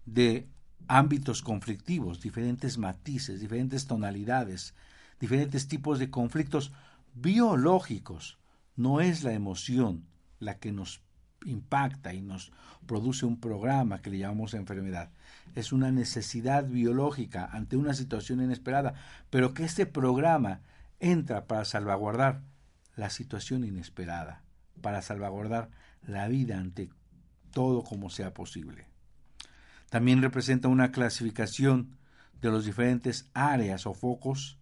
de 0.04 0.48
ámbitos 0.86 1.42
conflictivos, 1.42 2.20
diferentes 2.20 2.78
matices, 2.78 3.40
diferentes 3.40 3.86
tonalidades, 3.86 4.74
diferentes 5.18 5.68
tipos 5.68 5.98
de 5.98 6.10
conflictos 6.10 6.72
biológicos. 7.14 8.38
No 8.76 9.00
es 9.00 9.22
la 9.24 9.32
emoción 9.32 10.04
la 10.40 10.58
que 10.58 10.72
nos 10.72 11.00
impacta 11.44 12.14
y 12.14 12.22
nos 12.22 12.52
produce 12.86 13.26
un 13.26 13.38
programa 13.38 14.00
que 14.00 14.10
le 14.10 14.18
llamamos 14.18 14.54
enfermedad. 14.54 15.10
Es 15.54 15.72
una 15.72 15.90
necesidad 15.90 16.64
biológica 16.64 17.48
ante 17.52 17.76
una 17.76 17.94
situación 17.94 18.42
inesperada, 18.42 18.94
pero 19.30 19.54
que 19.54 19.64
este 19.64 19.86
programa 19.86 20.60
entra 21.00 21.46
para 21.46 21.64
salvaguardar 21.64 22.42
la 22.96 23.10
situación 23.10 23.64
inesperada, 23.64 24.42
para 24.80 25.02
salvaguardar 25.02 25.70
la 26.06 26.28
vida 26.28 26.58
ante 26.58 26.90
todo 27.50 27.84
como 27.84 28.10
sea 28.10 28.34
posible. 28.34 28.86
También 29.90 30.22
representa 30.22 30.68
una 30.68 30.90
clasificación 30.90 31.96
de 32.40 32.50
los 32.50 32.64
diferentes 32.64 33.30
áreas 33.32 33.86
o 33.86 33.94
focos 33.94 34.58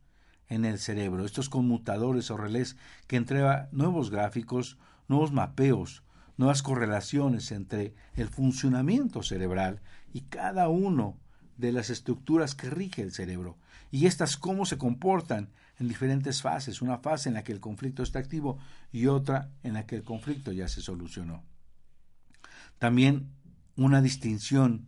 en 0.53 0.67
el 0.67 0.79
cerebro, 0.79 1.25
estos 1.25 1.49
conmutadores 1.49 2.31
o 2.31 2.37
relés 2.37 2.77
que 3.07 3.17
entrega 3.17 3.71
nuevos 3.73 4.11
gráficos, 4.11 4.77
nuevos 5.09 5.33
mapeos, 5.33 6.03
nuevas 6.37 6.63
correlaciones 6.63 7.53
entre 7.53 7.95
el 8.17 8.29
funcionamiento 8.29 9.23
cerebral 9.23 9.81
y 10.13 10.21
cada 10.23 10.69
uno 10.69 11.19
de 11.57 11.73
las 11.73 11.89
estructuras 11.89 12.55
que 12.55 12.69
rige 12.69 13.01
el 13.01 13.13
cerebro. 13.13 13.57
Y 13.91 14.05
estas 14.05 14.37
cómo 14.37 14.67
se 14.67 14.77
comportan 14.77 15.49
en 15.79 15.89
diferentes 15.89 16.43
fases, 16.43 16.83
una 16.83 16.99
fase 16.99 17.31
en 17.31 17.35
la 17.35 17.45
que 17.45 17.53
el 17.53 17.61
conflicto 17.61 18.03
está 18.03 18.19
activo 18.19 18.59
y 18.93 19.07
otra 19.07 19.51
en 19.63 19.73
la 19.73 19.87
que 19.87 19.97
el 19.97 20.03
conflicto 20.03 20.53
ya 20.53 20.69
se 20.69 20.83
solucionó. 20.83 21.45
También 22.79 23.31
una 23.75 24.03
distinción 24.03 24.87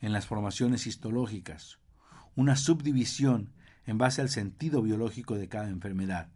en 0.00 0.12
las 0.12 0.24
formaciones 0.24 0.86
histológicas, 0.86 1.80
una 2.34 2.56
subdivisión 2.56 3.52
en 3.86 3.98
base 3.98 4.20
al 4.20 4.28
sentido 4.28 4.82
biológico 4.82 5.34
de 5.36 5.48
cada 5.48 5.68
enfermedad, 5.68 6.28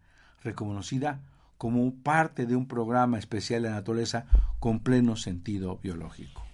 reconocida 0.42 1.20
como 1.58 1.94
parte 1.94 2.46
de 2.46 2.56
un 2.56 2.66
programa 2.66 3.18
especial 3.18 3.62
de 3.62 3.70
naturaleza 3.70 4.26
con 4.58 4.80
pleno 4.80 5.16
sentido 5.16 5.78
biológico. 5.82 6.44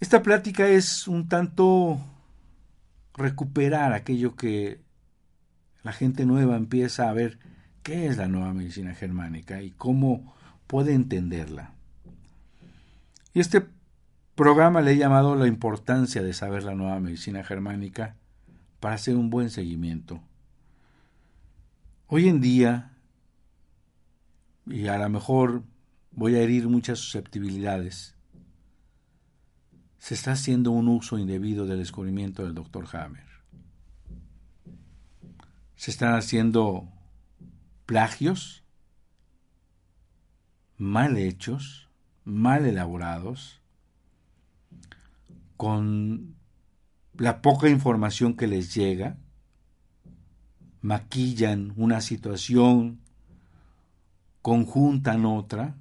Esta 0.00 0.22
plática 0.22 0.66
es 0.66 1.06
un 1.06 1.28
tanto 1.28 2.00
recuperar 3.14 3.92
aquello 3.92 4.34
que 4.34 4.80
la 5.82 5.92
gente 5.92 6.26
nueva 6.26 6.56
empieza 6.56 7.08
a 7.08 7.12
ver 7.12 7.38
qué 7.82 8.06
es 8.06 8.16
la 8.16 8.28
nueva 8.28 8.52
medicina 8.52 8.94
germánica 8.94 9.62
y 9.62 9.70
cómo 9.72 10.34
puede 10.66 10.94
entenderla. 10.94 11.74
Y 13.34 13.40
este 13.40 13.66
programa 14.34 14.80
le 14.80 14.92
he 14.92 14.96
llamado 14.96 15.36
la 15.36 15.46
importancia 15.46 16.22
de 16.22 16.32
saber 16.32 16.62
la 16.62 16.74
nueva 16.74 16.98
medicina 16.98 17.44
germánica 17.44 18.16
para 18.80 18.96
hacer 18.96 19.16
un 19.16 19.30
buen 19.30 19.50
seguimiento. 19.50 20.20
Hoy 22.06 22.28
en 22.28 22.40
día, 22.40 22.96
y 24.66 24.88
a 24.88 24.98
lo 24.98 25.08
mejor 25.08 25.62
voy 26.10 26.34
a 26.34 26.42
herir 26.42 26.68
muchas 26.68 26.98
susceptibilidades, 26.98 28.16
se 29.98 30.14
está 30.14 30.32
haciendo 30.32 30.70
un 30.70 30.88
uso 30.88 31.18
indebido 31.18 31.66
del 31.66 31.78
descubrimiento 31.78 32.42
del 32.42 32.54
doctor 32.54 32.88
Hammer. 32.96 33.26
Se 35.76 35.90
están 35.90 36.14
haciendo 36.14 36.88
plagios 37.86 38.64
mal 40.80 41.18
hechos, 41.18 41.88
mal 42.24 42.64
elaborados, 42.64 43.60
con 45.58 46.39
la 47.20 47.42
poca 47.42 47.68
información 47.68 48.34
que 48.34 48.46
les 48.46 48.74
llega, 48.74 49.18
maquillan 50.80 51.74
una 51.76 52.00
situación, 52.00 52.98
conjuntan 54.40 55.26
otra, 55.26 55.76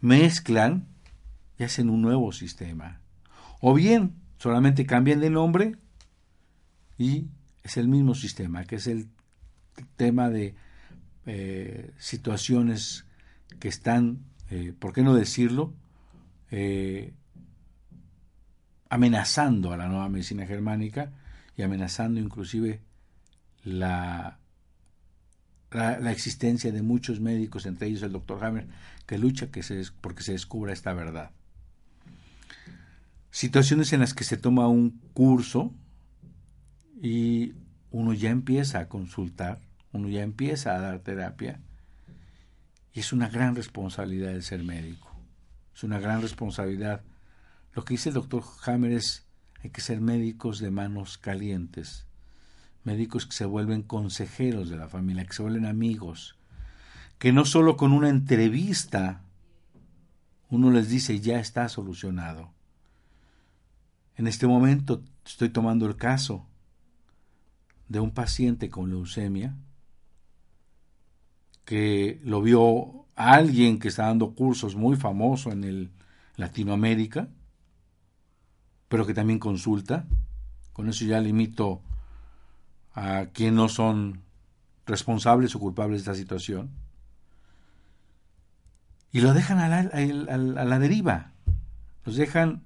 mezclan 0.00 0.86
y 1.58 1.64
hacen 1.64 1.90
un 1.90 2.02
nuevo 2.02 2.30
sistema. 2.30 3.00
O 3.60 3.74
bien 3.74 4.14
solamente 4.38 4.86
cambian 4.86 5.18
de 5.18 5.30
nombre 5.30 5.76
y 6.96 7.26
es 7.64 7.76
el 7.76 7.88
mismo 7.88 8.14
sistema, 8.14 8.66
que 8.66 8.76
es 8.76 8.86
el 8.86 9.08
tema 9.96 10.30
de 10.30 10.54
eh, 11.26 11.90
situaciones 11.98 13.06
que 13.58 13.66
están, 13.66 14.20
eh, 14.50 14.72
¿por 14.78 14.92
qué 14.92 15.02
no 15.02 15.14
decirlo?, 15.14 15.74
eh, 16.52 17.12
amenazando 18.88 19.72
a 19.72 19.76
la 19.76 19.88
nueva 19.88 20.08
medicina 20.08 20.46
germánica 20.46 21.12
y 21.56 21.62
amenazando 21.62 22.20
inclusive 22.20 22.80
la, 23.64 24.38
la, 25.70 26.12
existencia 26.12 26.70
de 26.70 26.82
muchos 26.82 27.20
médicos, 27.20 27.66
entre 27.66 27.88
ellos 27.88 28.02
el 28.02 28.12
doctor 28.12 28.44
Hammer, 28.44 28.66
que 29.06 29.18
lucha 29.18 29.50
que 29.50 29.62
se, 29.62 29.82
porque 30.00 30.22
se 30.22 30.32
descubra 30.32 30.72
esta 30.72 30.92
verdad. 30.92 31.30
Situaciones 33.30 33.92
en 33.92 34.00
las 34.00 34.14
que 34.14 34.24
se 34.24 34.36
toma 34.36 34.68
un 34.68 35.00
curso 35.12 35.72
y 37.00 37.54
uno 37.90 38.12
ya 38.12 38.30
empieza 38.30 38.78
a 38.80 38.88
consultar, 38.88 39.60
uno 39.92 40.08
ya 40.08 40.22
empieza 40.22 40.74
a 40.74 40.80
dar 40.80 41.00
terapia, 41.00 41.60
y 42.92 43.00
es 43.00 43.12
una 43.12 43.28
gran 43.28 43.56
responsabilidad 43.56 44.32
de 44.32 44.42
ser 44.42 44.62
médico. 44.62 45.10
Es 45.74 45.82
una 45.82 45.98
gran 45.98 46.22
responsabilidad 46.22 47.02
lo 47.74 47.84
que 47.84 47.94
dice 47.94 48.10
el 48.10 48.14
doctor 48.14 48.44
Hammer 48.64 48.92
es 48.92 49.26
hay 49.62 49.70
que 49.70 49.80
ser 49.80 50.00
médicos 50.00 50.58
de 50.58 50.70
manos 50.70 51.18
calientes, 51.18 52.06
médicos 52.84 53.26
que 53.26 53.32
se 53.32 53.46
vuelven 53.46 53.82
consejeros 53.82 54.68
de 54.68 54.76
la 54.76 54.88
familia, 54.88 55.24
que 55.24 55.32
se 55.32 55.42
vuelven 55.42 55.64
amigos, 55.66 56.36
que 57.18 57.32
no 57.32 57.44
solo 57.44 57.76
con 57.76 57.92
una 57.92 58.10
entrevista 58.10 59.22
uno 60.50 60.70
les 60.70 60.88
dice 60.88 61.18
ya 61.20 61.40
está 61.40 61.68
solucionado. 61.68 62.52
En 64.16 64.28
este 64.28 64.46
momento 64.46 65.02
estoy 65.24 65.48
tomando 65.48 65.86
el 65.86 65.96
caso 65.96 66.46
de 67.88 67.98
un 67.98 68.12
paciente 68.12 68.70
con 68.70 68.90
leucemia 68.90 69.56
que 71.64 72.20
lo 72.22 72.42
vio 72.42 73.06
alguien 73.16 73.78
que 73.78 73.88
está 73.88 74.06
dando 74.06 74.34
cursos 74.34 74.76
muy 74.76 74.96
famoso 74.96 75.50
en 75.50 75.64
el 75.64 75.90
Latinoamérica 76.36 77.28
pero 78.88 79.06
que 79.06 79.14
también 79.14 79.38
consulta. 79.38 80.06
Con 80.72 80.88
eso 80.88 81.04
ya 81.04 81.20
limito 81.20 81.82
a 82.94 83.26
quien 83.32 83.54
no 83.54 83.68
son 83.68 84.22
responsables 84.86 85.54
o 85.54 85.60
culpables 85.60 86.04
de 86.04 86.10
esta 86.10 86.20
situación. 86.20 86.70
Y 89.12 89.20
lo 89.20 89.32
dejan 89.32 89.58
a 89.58 89.68
la, 89.68 89.78
a 89.78 90.64
la 90.64 90.78
deriva. 90.78 91.32
Los 92.04 92.16
dejan 92.16 92.62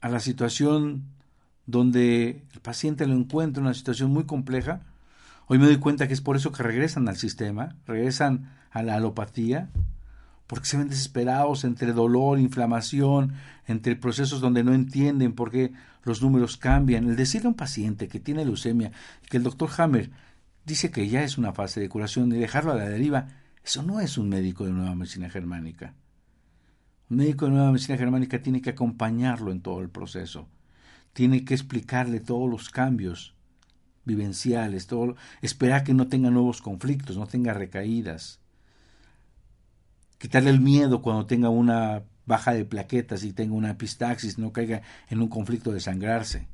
a 0.00 0.08
la 0.08 0.20
situación 0.20 1.04
donde 1.66 2.42
el 2.52 2.60
paciente 2.60 3.06
lo 3.06 3.14
encuentra 3.14 3.60
en 3.60 3.66
una 3.66 3.74
situación 3.74 4.10
muy 4.10 4.24
compleja. 4.24 4.80
Hoy 5.48 5.58
me 5.58 5.66
doy 5.66 5.76
cuenta 5.78 6.08
que 6.08 6.14
es 6.14 6.20
por 6.20 6.36
eso 6.36 6.52
que 6.52 6.62
regresan 6.62 7.08
al 7.08 7.16
sistema, 7.16 7.76
regresan 7.86 8.52
a 8.70 8.82
la 8.82 8.96
alopatía, 8.96 9.68
porque 10.46 10.66
se 10.66 10.76
ven 10.76 10.88
desesperados 10.88 11.64
entre 11.64 11.92
dolor, 11.92 12.38
inflamación, 12.38 13.34
entre 13.66 13.96
procesos 13.96 14.40
donde 14.40 14.62
no 14.62 14.74
entienden 14.74 15.32
por 15.32 15.50
qué 15.50 15.72
los 16.02 16.22
números 16.22 16.56
cambian. 16.56 17.08
El 17.08 17.16
decirle 17.16 17.46
a 17.46 17.50
un 17.50 17.56
paciente 17.56 18.08
que 18.08 18.20
tiene 18.20 18.44
leucemia 18.44 18.92
y 19.24 19.26
que 19.26 19.38
el 19.38 19.42
doctor 19.42 19.70
Hammer 19.78 20.10
dice 20.64 20.90
que 20.90 21.08
ya 21.08 21.22
es 21.24 21.36
una 21.38 21.52
fase 21.52 21.80
de 21.80 21.88
curación 21.88 22.32
y 22.32 22.38
dejarlo 22.38 22.72
a 22.72 22.76
la 22.76 22.88
deriva, 22.88 23.28
eso 23.64 23.82
no 23.82 24.00
es 24.00 24.16
un 24.18 24.28
médico 24.28 24.64
de 24.64 24.72
nueva 24.72 24.94
medicina 24.94 25.28
germánica. 25.28 25.94
Un 27.10 27.18
médico 27.18 27.46
de 27.46 27.52
nueva 27.52 27.72
medicina 27.72 27.98
germánica 27.98 28.40
tiene 28.40 28.62
que 28.62 28.70
acompañarlo 28.70 29.50
en 29.50 29.60
todo 29.60 29.80
el 29.80 29.90
proceso, 29.90 30.48
tiene 31.12 31.44
que 31.44 31.54
explicarle 31.54 32.20
todos 32.20 32.48
los 32.48 32.70
cambios 32.70 33.34
vivenciales, 34.04 34.86
todo, 34.86 35.16
esperar 35.42 35.82
que 35.82 35.94
no 35.94 36.06
tenga 36.06 36.30
nuevos 36.30 36.62
conflictos, 36.62 37.16
no 37.16 37.26
tenga 37.26 37.52
recaídas 37.52 38.40
quitarle 40.18 40.50
el 40.50 40.60
miedo 40.60 41.02
cuando 41.02 41.26
tenga 41.26 41.48
una 41.48 42.04
baja 42.26 42.52
de 42.52 42.64
plaquetas 42.64 43.22
y 43.24 43.32
tenga 43.32 43.54
una 43.54 43.70
epistaxis, 43.70 44.38
no 44.38 44.52
caiga 44.52 44.82
en 45.08 45.20
un 45.20 45.28
conflicto 45.28 45.72
de 45.72 45.80
sangrarse, 45.80 46.48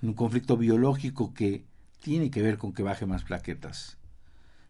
en 0.00 0.10
un 0.10 0.14
conflicto 0.14 0.56
biológico 0.56 1.34
que 1.34 1.64
tiene 2.00 2.30
que 2.30 2.42
ver 2.42 2.58
con 2.58 2.72
que 2.72 2.82
baje 2.82 3.06
más 3.06 3.24
plaquetas. 3.24 3.98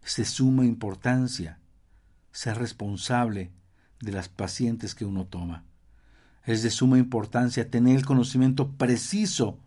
Es 0.05 0.17
de 0.17 0.25
suma 0.25 0.65
importancia 0.65 1.59
ser 2.31 2.57
responsable 2.57 3.51
de 4.01 4.11
las 4.11 4.29
pacientes 4.29 4.95
que 4.95 5.05
uno 5.05 5.25
toma. 5.25 5.63
Es 6.45 6.61
de 6.61 6.71
suma 6.71 6.97
importancia 6.97 7.69
tener 7.69 7.95
el 7.95 8.05
conocimiento 8.05 8.71
preciso 8.71 9.59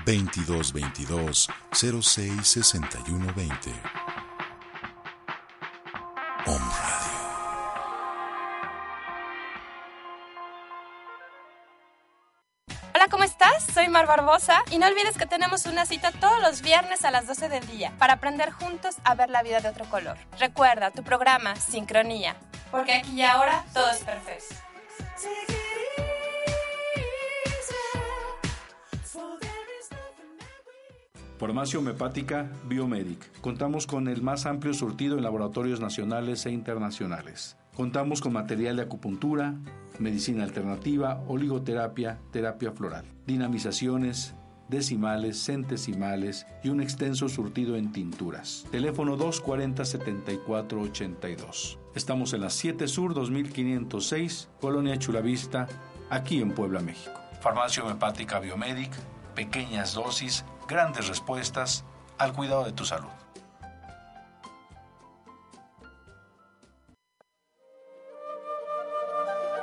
2222 0.06 1.50
066120 1.72 3.93
Barbosa 14.06 14.64
y 14.72 14.78
no 14.78 14.88
olvides 14.88 15.18
que 15.18 15.26
tenemos 15.26 15.66
una 15.66 15.86
cita 15.86 16.12
todos 16.12 16.42
los 16.42 16.62
viernes 16.62 17.06
a 17.06 17.12
las 17.12 17.28
12 17.28 17.50
del 17.50 17.66
día 17.68 17.92
para 17.98 18.14
aprender 18.14 18.52
juntos 18.52 18.96
a 19.04 19.16
ver 19.16 19.30
la 19.30 19.44
vida 19.44 19.62
de 19.62 19.70
otro 19.70 19.86
color. 19.86 20.18
Recuerda 20.40 20.92
tu 20.92 21.04
programa 21.04 21.56
Sincronía, 21.56 22.36
porque 22.72 22.94
aquí 22.94 23.14
y 23.14 23.22
ahora 23.24 23.64
todo 23.74 23.90
es 23.92 24.00
perfecto. 24.00 24.56
Farmacia 31.38 31.80
Homeopática 31.80 32.50
Biomedic. 32.66 33.42
Contamos 33.42 33.86
con 33.86 34.08
el 34.08 34.22
más 34.22 34.46
amplio 34.46 34.74
surtido 34.74 35.18
en 35.18 35.24
laboratorios 35.24 35.82
nacionales 35.82 36.46
e 36.46 36.52
internacionales. 36.52 37.58
Contamos 37.76 38.22
con 38.22 38.34
material 38.34 38.76
de 38.76 38.84
acupuntura, 38.84 39.56
medicina 39.98 40.44
alternativa, 40.44 41.24
oligoterapia, 41.28 42.20
terapia 42.32 42.72
floral, 42.72 43.04
dinamizaciones, 43.26 44.36
decimales, 44.70 45.44
centesimales 45.44 46.46
y 46.64 46.70
un 46.70 46.82
extenso 46.82 47.28
surtido 47.30 47.76
en 47.76 47.92
tinturas. 47.92 48.68
Teléfono 48.70 49.18
240-7482. 49.18 51.80
Estamos 51.96 52.34
en 52.34 52.42
la 52.42 52.52
7 52.52 52.88
Sur 52.88 53.16
2506, 53.16 54.50
Colonia 54.62 55.00
Chulavista, 55.00 55.68
aquí 56.12 56.42
en 56.42 56.54
Puebla, 56.54 56.82
México. 56.82 57.20
Farmacia 57.42 57.82
Homeopática 57.84 58.40
Biomedic, 58.40 58.92
pequeñas 59.34 59.96
dosis, 59.96 60.46
grandes 60.68 61.08
respuestas 61.08 61.86
al 62.20 62.34
cuidado 62.34 62.66
de 62.66 62.72
tu 62.72 62.86
salud. 62.86 63.10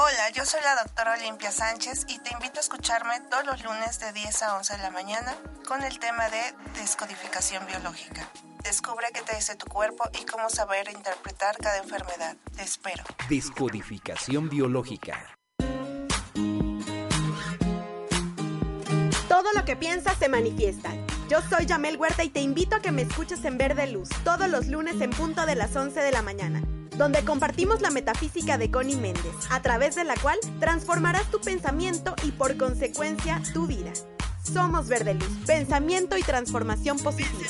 Hola, 0.00 0.30
yo 0.32 0.44
soy 0.44 0.60
la 0.62 0.82
doctora 0.82 1.14
Olimpia 1.14 1.50
Sánchez 1.50 2.04
y 2.08 2.18
te 2.20 2.32
invito 2.32 2.58
a 2.58 2.60
escucharme 2.60 3.20
todos 3.28 3.44
los 3.44 3.64
lunes 3.64 3.98
de 3.98 4.12
10 4.12 4.42
a 4.42 4.56
11 4.56 4.76
de 4.76 4.82
la 4.82 4.90
mañana 4.90 5.36
con 5.66 5.82
el 5.82 5.98
tema 5.98 6.28
de 6.28 6.54
descodificación 6.80 7.66
biológica. 7.66 8.28
Descubre 8.62 9.06
qué 9.12 9.22
te 9.22 9.34
dice 9.34 9.56
tu 9.56 9.66
cuerpo 9.66 10.08
y 10.20 10.24
cómo 10.24 10.48
saber 10.50 10.88
interpretar 10.90 11.56
cada 11.58 11.78
enfermedad. 11.78 12.36
Te 12.56 12.62
espero. 12.62 13.02
Descodificación 13.28 14.48
biológica. 14.48 15.36
Todo 19.28 19.52
lo 19.54 19.64
que 19.64 19.76
piensas 19.76 20.16
se 20.18 20.28
manifiesta. 20.28 20.90
Yo 21.28 21.42
soy 21.42 21.66
Yamel 21.66 21.98
Huerta 21.98 22.24
y 22.24 22.30
te 22.30 22.40
invito 22.40 22.76
a 22.76 22.80
que 22.80 22.90
me 22.90 23.02
escuches 23.02 23.44
en 23.44 23.58
Verde 23.58 23.86
Luz 23.86 24.08
todos 24.24 24.48
los 24.48 24.66
lunes 24.66 24.98
en 25.02 25.10
punto 25.10 25.44
de 25.44 25.56
las 25.56 25.76
11 25.76 26.00
de 26.00 26.10
la 26.10 26.22
mañana, 26.22 26.62
donde 26.96 27.22
compartimos 27.22 27.82
la 27.82 27.90
metafísica 27.90 28.56
de 28.56 28.70
Connie 28.70 28.96
Méndez, 28.96 29.34
a 29.50 29.60
través 29.60 29.94
de 29.94 30.04
la 30.04 30.14
cual 30.16 30.38
transformarás 30.58 31.30
tu 31.30 31.38
pensamiento 31.38 32.14
y 32.22 32.30
por 32.30 32.56
consecuencia 32.56 33.42
tu 33.52 33.66
vida. 33.66 33.92
Somos 34.42 34.88
Verde 34.88 35.14
Luz, 35.14 35.28
pensamiento 35.46 36.16
y 36.16 36.22
transformación 36.22 36.98
positiva. 36.98 37.46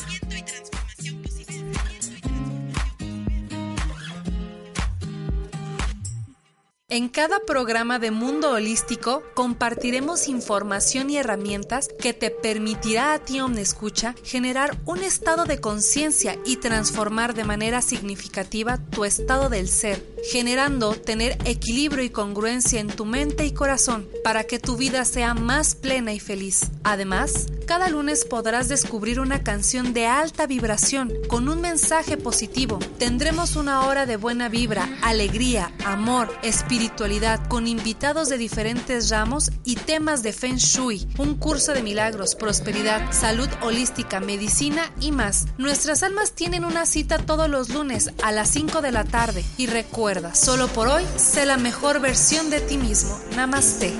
En 6.90 7.10
cada 7.10 7.40
programa 7.40 7.98
de 7.98 8.10
Mundo 8.10 8.52
Holístico 8.52 9.22
compartiremos 9.34 10.26
información 10.26 11.10
y 11.10 11.18
herramientas 11.18 11.90
que 12.00 12.14
te 12.14 12.30
permitirá 12.30 13.12
a 13.12 13.18
ti, 13.18 13.40
Omnescucha, 13.40 14.14
generar 14.24 14.74
un 14.86 15.00
estado 15.00 15.44
de 15.44 15.60
conciencia 15.60 16.38
y 16.46 16.56
transformar 16.56 17.34
de 17.34 17.44
manera 17.44 17.82
significativa 17.82 18.78
tu 18.90 19.04
estado 19.04 19.50
del 19.50 19.68
ser, 19.68 20.02
generando 20.32 20.94
tener 20.94 21.36
equilibrio 21.44 22.02
y 22.02 22.08
congruencia 22.08 22.80
en 22.80 22.88
tu 22.88 23.04
mente 23.04 23.44
y 23.44 23.52
corazón 23.52 24.08
para 24.24 24.44
que 24.44 24.58
tu 24.58 24.78
vida 24.78 25.04
sea 25.04 25.34
más 25.34 25.74
plena 25.74 26.14
y 26.14 26.20
feliz. 26.20 26.70
Además, 26.84 27.48
cada 27.68 27.90
lunes 27.90 28.24
podrás 28.24 28.68
descubrir 28.68 29.20
una 29.20 29.42
canción 29.42 29.92
de 29.92 30.06
alta 30.06 30.46
vibración 30.46 31.12
con 31.28 31.50
un 31.50 31.60
mensaje 31.60 32.16
positivo. 32.16 32.78
Tendremos 32.98 33.56
una 33.56 33.86
hora 33.86 34.06
de 34.06 34.16
buena 34.16 34.48
vibra, 34.48 34.88
alegría, 35.02 35.70
amor, 35.84 36.34
espiritualidad 36.42 37.46
con 37.46 37.66
invitados 37.66 38.30
de 38.30 38.38
diferentes 38.38 39.10
ramos 39.10 39.50
y 39.64 39.76
temas 39.76 40.22
de 40.22 40.32
Feng 40.32 40.56
Shui, 40.56 41.06
un 41.18 41.34
curso 41.34 41.74
de 41.74 41.82
milagros, 41.82 42.36
prosperidad, 42.36 43.12
salud 43.12 43.50
holística, 43.60 44.18
medicina 44.18 44.90
y 44.98 45.12
más. 45.12 45.46
Nuestras 45.58 46.02
almas 46.02 46.32
tienen 46.32 46.64
una 46.64 46.86
cita 46.86 47.18
todos 47.18 47.50
los 47.50 47.68
lunes 47.68 48.12
a 48.22 48.32
las 48.32 48.48
5 48.48 48.80
de 48.80 48.92
la 48.92 49.04
tarde 49.04 49.44
y 49.58 49.66
recuerda, 49.66 50.34
solo 50.34 50.68
por 50.68 50.88
hoy, 50.88 51.04
sé 51.16 51.44
la 51.44 51.58
mejor 51.58 52.00
versión 52.00 52.48
de 52.48 52.60
ti 52.60 52.78
mismo. 52.78 53.20
Namaste. 53.36 53.92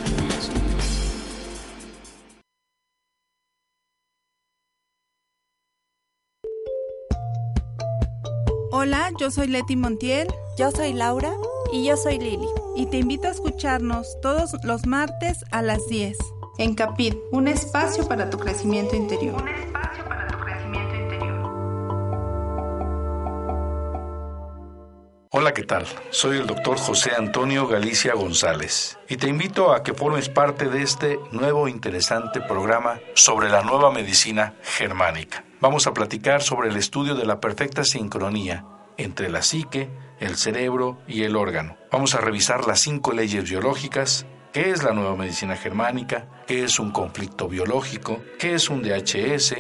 Hola, 8.88 9.10
yo 9.20 9.30
soy 9.30 9.48
Leti 9.48 9.76
Montiel. 9.76 10.28
Yo 10.56 10.70
soy 10.70 10.94
Laura. 10.94 11.30
Y 11.74 11.84
yo 11.84 11.98
soy 11.98 12.18
Lili. 12.18 12.48
Y 12.74 12.86
te 12.86 12.96
invito 12.96 13.28
a 13.28 13.32
escucharnos 13.32 14.18
todos 14.22 14.56
los 14.64 14.86
martes 14.86 15.44
a 15.50 15.60
las 15.60 15.86
10. 15.88 16.16
En 16.56 16.74
Capit, 16.74 17.14
un 17.30 17.48
espacio 17.48 18.08
para 18.08 18.30
tu 18.30 18.38
crecimiento 18.38 18.96
interior. 18.96 19.42
Un 19.42 19.48
espacio 19.48 20.08
para 20.08 20.26
tu 20.28 20.38
crecimiento 20.38 20.94
interior. 20.94 21.50
Hola, 25.32 25.52
¿qué 25.52 25.64
tal? 25.64 25.86
Soy 26.08 26.38
el 26.38 26.46
doctor 26.46 26.78
José 26.78 27.10
Antonio 27.14 27.68
Galicia 27.68 28.14
González 28.14 28.98
y 29.06 29.18
te 29.18 29.28
invito 29.28 29.74
a 29.74 29.82
que 29.82 29.92
formes 29.92 30.30
parte 30.30 30.70
de 30.70 30.82
este 30.82 31.20
nuevo 31.30 31.68
interesante 31.68 32.40
programa 32.40 33.00
sobre 33.12 33.50
la 33.50 33.62
nueva 33.62 33.90
medicina 33.90 34.54
germánica. 34.62 35.44
Vamos 35.60 35.86
a 35.86 35.92
platicar 35.92 36.42
sobre 36.42 36.70
el 36.70 36.76
estudio 36.78 37.14
de 37.14 37.26
la 37.26 37.38
perfecta 37.38 37.84
sincronía 37.84 38.64
entre 38.98 39.30
la 39.30 39.40
psique, 39.40 39.88
el 40.20 40.36
cerebro 40.36 40.98
y 41.06 41.22
el 41.22 41.36
órgano. 41.36 41.76
Vamos 41.90 42.14
a 42.14 42.20
revisar 42.20 42.66
las 42.66 42.80
cinco 42.80 43.12
leyes 43.12 43.48
biológicas, 43.48 44.26
qué 44.52 44.70
es 44.70 44.82
la 44.82 44.92
nueva 44.92 45.16
medicina 45.16 45.56
germánica, 45.56 46.26
qué 46.46 46.64
es 46.64 46.78
un 46.78 46.90
conflicto 46.90 47.48
biológico, 47.48 48.20
qué 48.38 48.54
es 48.54 48.68
un 48.68 48.82
DHS. 48.82 49.54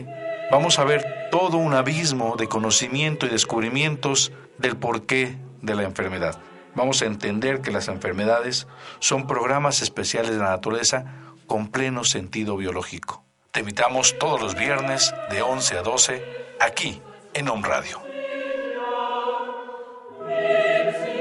Vamos 0.50 0.78
a 0.78 0.84
ver 0.84 1.28
todo 1.30 1.56
un 1.56 1.74
abismo 1.74 2.36
de 2.36 2.48
conocimiento 2.48 3.26
y 3.26 3.30
descubrimientos 3.30 4.32
del 4.58 4.76
porqué 4.76 5.38
de 5.62 5.74
la 5.74 5.84
enfermedad. 5.84 6.38
Vamos 6.74 7.02
a 7.02 7.06
entender 7.06 7.60
que 7.60 7.70
las 7.70 7.88
enfermedades 7.88 8.66
son 8.98 9.26
programas 9.26 9.82
especiales 9.82 10.32
de 10.32 10.38
la 10.38 10.50
naturaleza 10.50 11.14
con 11.46 11.68
pleno 11.68 12.04
sentido 12.04 12.56
biológico. 12.56 13.24
Te 13.50 13.60
invitamos 13.60 14.18
todos 14.18 14.40
los 14.40 14.54
viernes 14.54 15.14
de 15.30 15.42
11 15.42 15.78
a 15.78 15.82
12 15.82 16.24
aquí 16.60 17.00
en 17.34 17.48
Home 17.48 17.66
Radio. 17.66 18.07
Amen. 20.30 21.17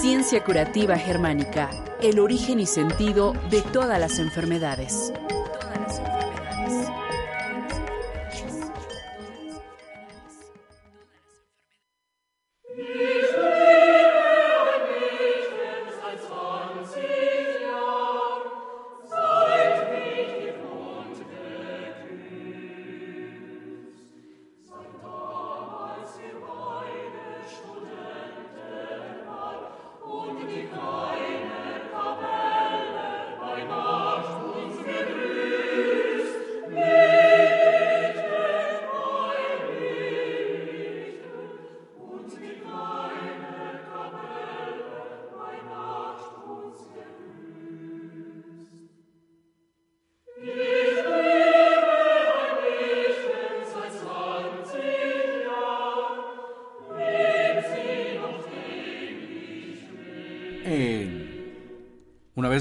Ciencia 0.00 0.42
curativa 0.42 0.96
germánica, 0.96 1.70
el 2.02 2.18
origen 2.18 2.60
y 2.60 2.66
sentido 2.66 3.34
de 3.50 3.60
todas 3.60 4.00
las 4.00 4.18
enfermedades. 4.18 5.12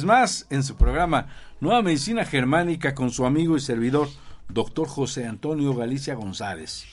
Más 0.09 0.47
en 0.49 0.63
su 0.63 0.75
programa 0.75 1.27
Nueva 1.59 1.83
Medicina 1.83 2.25
Germánica 2.25 2.95
con 2.95 3.11
su 3.11 3.27
amigo 3.27 3.55
y 3.55 3.59
servidor, 3.59 4.07
doctor 4.47 4.87
José 4.87 5.27
Antonio 5.27 5.75
Galicia 5.75 6.15
González. 6.15 6.85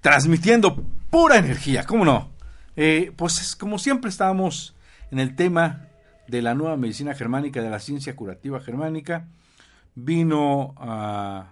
Transmitiendo 0.00 0.82
pura 1.10 1.36
energía, 1.36 1.84
¿cómo 1.84 2.06
no? 2.06 2.30
Eh, 2.74 3.12
pues 3.16 3.54
como 3.54 3.78
siempre 3.78 4.08
estábamos 4.08 4.74
en 5.10 5.18
el 5.18 5.36
tema 5.36 5.88
de 6.26 6.40
la 6.40 6.54
nueva 6.54 6.78
medicina 6.78 7.14
germánica, 7.14 7.60
de 7.60 7.68
la 7.68 7.80
ciencia 7.80 8.16
curativa 8.16 8.60
germánica, 8.60 9.28
vino 9.94 10.74
a, 10.78 11.50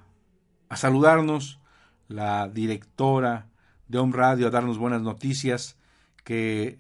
a 0.71 0.77
saludarnos 0.79 1.61
la 2.09 2.49
directora 2.49 3.49
de 3.89 3.99
Home 3.99 4.17
Radio, 4.17 4.47
a 4.47 4.51
darnos 4.51 4.79
buenas 4.79 5.03
noticias, 5.03 5.77
que 6.25 6.79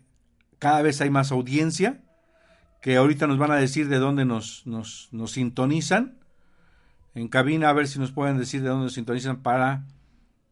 cada 0.58 0.80
vez 0.80 1.02
hay 1.02 1.10
más 1.10 1.32
audiencia, 1.32 2.00
que 2.86 2.94
ahorita 2.94 3.26
nos 3.26 3.36
van 3.36 3.50
a 3.50 3.56
decir 3.56 3.88
de 3.88 3.98
dónde 3.98 4.24
nos, 4.24 4.64
nos, 4.64 5.10
sintonizan. 5.32 6.20
En 7.16 7.26
cabina 7.26 7.68
a 7.68 7.72
ver 7.72 7.88
si 7.88 7.98
nos 7.98 8.12
pueden 8.12 8.38
decir 8.38 8.62
de 8.62 8.68
dónde 8.68 8.84
nos 8.84 8.92
sintonizan 8.92 9.42
para, 9.42 9.88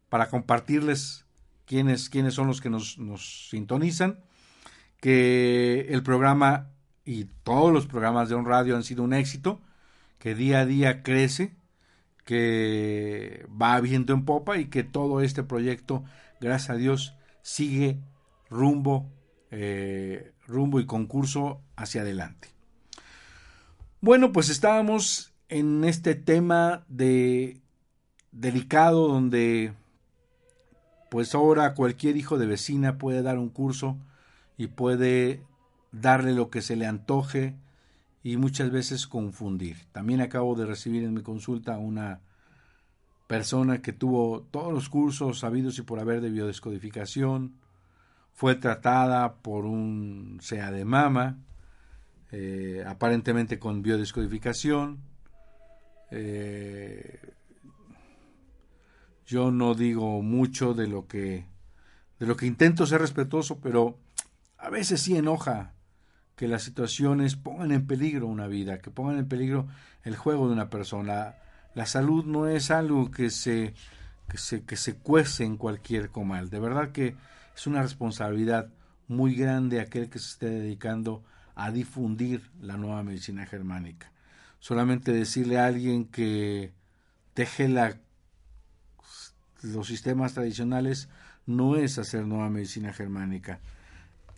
para 0.09 0.27
compartirles 0.27 1.23
quiénes, 1.65 2.09
quiénes 2.09 2.33
son 2.33 2.47
los 2.47 2.59
que 2.59 2.69
nos, 2.69 2.97
nos 2.97 3.47
sintonizan. 3.49 4.19
Que 4.99 5.87
el 5.91 6.03
programa 6.03 6.71
y 7.05 7.29
todos 7.45 7.71
los 7.71 7.87
programas 7.87 8.27
de 8.27 8.35
On 8.35 8.43
Radio 8.43 8.75
han 8.75 8.83
sido 8.83 9.03
un 9.03 9.13
éxito, 9.13 9.61
que 10.19 10.35
día 10.35 10.59
a 10.59 10.65
día 10.65 11.03
crece, 11.03 11.55
que 12.25 13.47
va 13.49 13.79
viento 13.79 14.11
en 14.11 14.25
popa 14.25 14.57
y 14.57 14.65
que 14.65 14.83
todo 14.83 15.21
este 15.21 15.43
proyecto, 15.43 16.03
gracias 16.41 16.71
a 16.71 16.75
Dios, 16.75 17.15
sigue 17.43 18.01
rumbo 18.49 19.09
eh, 19.51 20.33
rumbo 20.47 20.79
y 20.79 20.85
concurso 20.85 21.61
hacia 21.75 22.01
adelante. 22.01 22.49
Bueno, 24.01 24.31
pues 24.31 24.49
estábamos 24.49 25.33
en 25.49 25.83
este 25.83 26.15
tema 26.15 26.85
de 26.87 27.61
delicado 28.31 29.07
donde 29.07 29.73
pues 31.09 31.33
ahora 31.33 31.73
cualquier 31.73 32.17
hijo 32.17 32.37
de 32.37 32.45
vecina 32.45 32.97
puede 32.97 33.21
dar 33.21 33.37
un 33.37 33.49
curso 33.49 33.97
y 34.57 34.67
puede 34.67 35.41
darle 35.91 36.33
lo 36.33 36.49
que 36.49 36.61
se 36.61 36.75
le 36.75 36.85
antoje 36.85 37.55
y 38.23 38.37
muchas 38.37 38.71
veces 38.71 39.07
confundir. 39.07 39.77
También 39.91 40.21
acabo 40.21 40.55
de 40.55 40.65
recibir 40.65 41.03
en 41.03 41.13
mi 41.13 41.21
consulta 41.21 41.77
una 41.77 42.21
persona 43.27 43.81
que 43.81 43.93
tuvo 43.93 44.41
todos 44.51 44.73
los 44.73 44.89
cursos 44.89 45.39
sabidos 45.39 45.79
y 45.79 45.83
por 45.83 45.99
haber 45.99 46.21
de 46.21 46.29
biodescodificación, 46.29 47.53
fue 48.35 48.55
tratada 48.55 49.35
por 49.35 49.65
un 49.65 50.39
SEA 50.41 50.69
de 50.69 50.83
mama, 50.83 51.39
eh, 52.31 52.83
aparentemente 52.85 53.57
con 53.57 53.81
biodescodificación. 53.81 54.99
Eh, 56.11 57.33
yo 59.25 59.51
no 59.51 59.73
digo 59.73 60.21
mucho 60.21 60.73
de 60.73 60.87
lo 60.87 61.07
que 61.07 61.45
de 62.19 62.25
lo 62.25 62.37
que 62.37 62.45
intento 62.45 62.85
ser 62.85 63.01
respetuoso, 63.01 63.59
pero 63.59 63.97
a 64.57 64.69
veces 64.69 65.01
sí 65.01 65.17
enoja 65.17 65.73
que 66.35 66.47
las 66.47 66.63
situaciones 66.63 67.35
pongan 67.35 67.71
en 67.71 67.87
peligro 67.87 68.27
una 68.27 68.47
vida, 68.47 68.79
que 68.79 68.91
pongan 68.91 69.17
en 69.17 69.27
peligro 69.27 69.67
el 70.03 70.15
juego 70.15 70.47
de 70.47 70.53
una 70.53 70.69
persona. 70.69 71.35
La 71.73 71.85
salud 71.85 72.25
no 72.25 72.47
es 72.47 72.69
algo 72.69 73.11
que 73.11 73.29
se 73.29 73.73
que 74.27 74.37
se, 74.37 74.63
que 74.63 74.75
se 74.75 74.95
cuece 74.97 75.45
en 75.45 75.55
cualquier 75.55 76.09
comal. 76.09 76.49
De 76.49 76.59
verdad 76.59 76.91
que 76.91 77.15
es 77.55 77.67
una 77.67 77.81
responsabilidad 77.81 78.69
muy 79.07 79.35
grande 79.35 79.79
aquel 79.79 80.09
que 80.09 80.19
se 80.19 80.29
esté 80.29 80.49
dedicando 80.49 81.23
a 81.55 81.71
difundir 81.71 82.51
la 82.59 82.75
nueva 82.77 83.03
medicina 83.03 83.45
germánica. 83.45 84.11
Solamente 84.59 85.11
decirle 85.11 85.59
a 85.59 85.67
alguien 85.67 86.05
que 86.05 86.73
deje 87.35 87.69
la, 87.69 87.97
los 89.61 89.87
sistemas 89.87 90.33
tradicionales 90.33 91.09
no 91.45 91.75
es 91.75 91.97
hacer 91.97 92.25
nueva 92.25 92.49
medicina 92.49 92.91
germánica. 92.91 93.59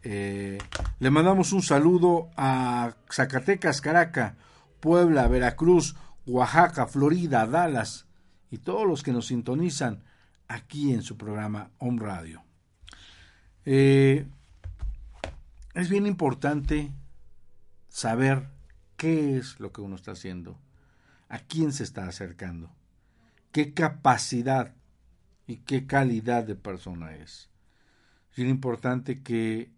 Eh, 0.03 0.57
le 0.99 1.09
mandamos 1.09 1.53
un 1.53 1.63
saludo 1.63 2.29
a 2.37 2.93
Zacatecas, 3.11 3.81
Caracas, 3.81 4.33
Puebla, 4.79 5.27
Veracruz, 5.27 5.95
Oaxaca, 6.25 6.87
Florida, 6.87 7.47
Dallas 7.47 8.05
y 8.51 8.59
todos 8.59 8.85
los 8.85 9.01
que 9.01 9.11
nos 9.11 9.27
sintonizan 9.27 10.03
aquí 10.47 10.93
en 10.93 11.01
su 11.01 11.17
programa 11.17 11.71
Home 11.79 12.01
Radio. 12.01 12.46
Eh, 13.69 14.25
es 15.73 15.89
bien 15.89 16.07
importante 16.07 16.93
saber 17.89 18.47
qué 18.95 19.35
es 19.35 19.59
lo 19.59 19.73
que 19.73 19.81
uno 19.81 19.97
está 19.97 20.13
haciendo, 20.13 20.57
a 21.27 21.39
quién 21.39 21.73
se 21.73 21.83
está 21.83 22.07
acercando, 22.07 22.71
qué 23.51 23.73
capacidad 23.73 24.73
y 25.47 25.57
qué 25.57 25.85
calidad 25.85 26.45
de 26.45 26.55
persona 26.55 27.17
es. 27.17 27.49
Es 28.31 28.37
bien 28.37 28.47
importante 28.47 29.21
que 29.21 29.69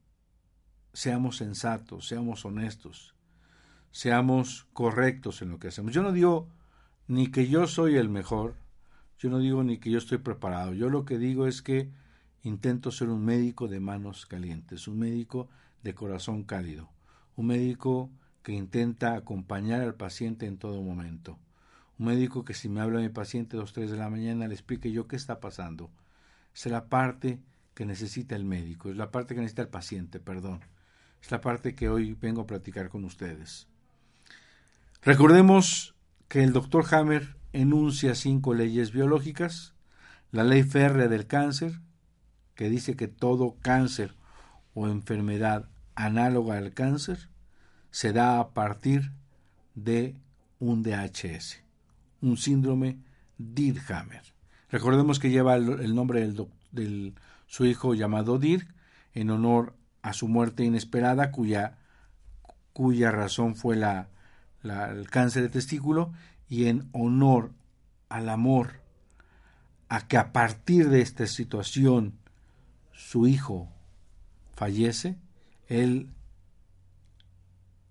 seamos 0.94 1.38
sensatos, 1.38 2.08
seamos 2.08 2.46
honestos, 2.46 3.16
seamos 3.90 4.68
correctos 4.72 5.42
en 5.42 5.50
lo 5.50 5.58
que 5.58 5.70
hacemos. 5.70 5.94
Yo 5.94 6.04
no 6.04 6.12
digo 6.12 6.48
ni 7.08 7.32
que 7.32 7.48
yo 7.48 7.66
soy 7.66 7.96
el 7.96 8.10
mejor, 8.10 8.54
yo 9.18 9.32
no 9.32 9.40
digo 9.40 9.64
ni 9.64 9.80
que 9.80 9.90
yo 9.90 9.98
estoy 9.98 10.20
preparado, 10.20 10.76
yo 10.76 10.92
lo 10.92 11.06
que 11.06 11.18
digo 11.18 11.48
es 11.48 11.64
que 11.64 11.90
intento 12.44 12.92
ser 12.92 13.10
un 13.10 13.24
médico 13.24 13.68
de 13.68 13.80
manos 13.80 14.26
calientes, 14.26 14.88
un 14.88 15.00
médico 15.00 15.50
de 15.84 15.94
corazón 15.94 16.44
cálido, 16.44 16.90
un 17.36 17.48
médico 17.48 18.10
que 18.44 18.54
intenta 18.54 19.16
acompañar 19.16 19.82
al 19.82 19.96
paciente 19.96 20.46
en 20.46 20.58
todo 20.58 20.82
momento, 20.82 21.38
un 21.98 22.08
médico 22.08 22.46
que 22.46 22.54
si 22.54 22.70
me 22.70 22.82
habla 22.82 23.00
mi 23.00 23.10
paciente 23.10 23.58
a 23.58 23.60
las 23.60 23.74
3 23.74 23.92
de 23.92 23.98
la 23.98 24.10
mañana 24.10 24.48
le 24.48 24.54
explique 24.54 24.92
yo 24.92 25.08
qué 25.08 25.16
está 25.16 25.40
pasando. 25.40 25.90
Es 26.56 26.66
la 26.66 26.86
parte 26.86 27.40
que 27.74 27.86
necesita 27.86 28.36
el 28.36 28.46
médico, 28.46 28.90
es 28.90 28.98
la 28.98 29.12
parte 29.12 29.36
que 29.36 29.42
necesita 29.42 29.62
el 29.62 29.68
paciente, 29.68 30.20
perdón. 30.20 30.62
Es 31.22 31.32
la 31.32 31.42
parte 31.42 31.76
que 31.76 31.90
hoy 31.90 32.14
vengo 32.14 32.42
a 32.42 32.48
platicar 32.48 32.90
con 32.90 33.04
ustedes. 33.04 33.68
Recordemos 35.02 35.96
que 36.28 36.44
el 36.44 36.54
doctor 36.54 36.86
Hammer 36.94 37.36
enuncia 37.54 38.16
cinco 38.16 38.54
leyes 38.54 38.92
biológicas, 38.92 39.74
la 40.32 40.44
ley 40.44 40.64
férrea 40.64 41.08
del 41.08 41.28
cáncer, 41.28 41.80
que 42.60 42.70
dice 42.70 42.98
que 42.98 43.08
todo 43.08 43.56
cáncer 43.62 44.16
o 44.74 44.90
enfermedad 44.90 45.70
análoga 45.96 46.58
al 46.58 46.74
cáncer 46.74 47.30
se 47.90 48.12
da 48.12 48.38
a 48.38 48.50
partir 48.50 49.14
de 49.76 50.18
un 50.60 50.84
DHS, 50.84 51.64
un 52.20 52.36
síndrome 52.36 52.98
Dirk-Hammer. 53.38 54.24
Recordemos 54.70 55.20
que 55.20 55.30
lleva 55.30 55.56
el, 55.56 55.96
nombre 55.96 56.30
del, 56.74 57.16
su 57.48 57.66
hijo 57.66 57.94
llamado 57.94 58.40
Dirk 58.40 58.68
en 59.14 59.30
honor 59.30 59.78
a 60.02 60.12
su 60.12 60.28
muerte 60.28 60.66
inesperada, 60.66 61.32
cuya, 61.32 61.78
cuya 62.74 63.10
razón 63.10 63.56
fue 63.56 63.78
la, 63.78 64.10
el 64.64 65.10
cáncer 65.10 65.44
de 65.44 65.50
testículo, 65.50 66.12
y 66.50 66.66
en 66.66 66.90
honor 66.92 67.54
al 68.10 68.28
amor 68.28 68.82
a 69.88 70.10
que 70.10 70.18
a 70.18 70.34
partir 70.34 70.90
de 70.90 71.00
esta 71.00 71.26
situación 71.26 72.19
su 73.00 73.28
hijo 73.28 73.70
fallece, 74.56 75.16
él 75.70 76.10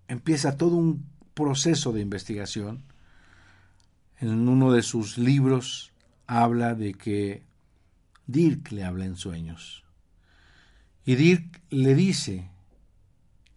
empieza 0.07 0.59
todo 0.59 0.77
un 0.77 1.09
proceso 1.33 1.93
de 1.93 2.03
investigación. 2.03 2.85
En 4.21 4.49
uno 4.49 4.71
de 4.71 4.83
sus 4.83 5.17
libros 5.17 5.93
habla 6.27 6.75
de 6.75 6.93
que 6.93 7.43
Dirk 8.27 8.71
le 8.71 8.85
habla 8.85 9.07
en 9.07 9.17
sueños. 9.17 9.83
Y 11.07 11.15
Dirk 11.15 11.63
le 11.71 11.95
dice 11.95 12.51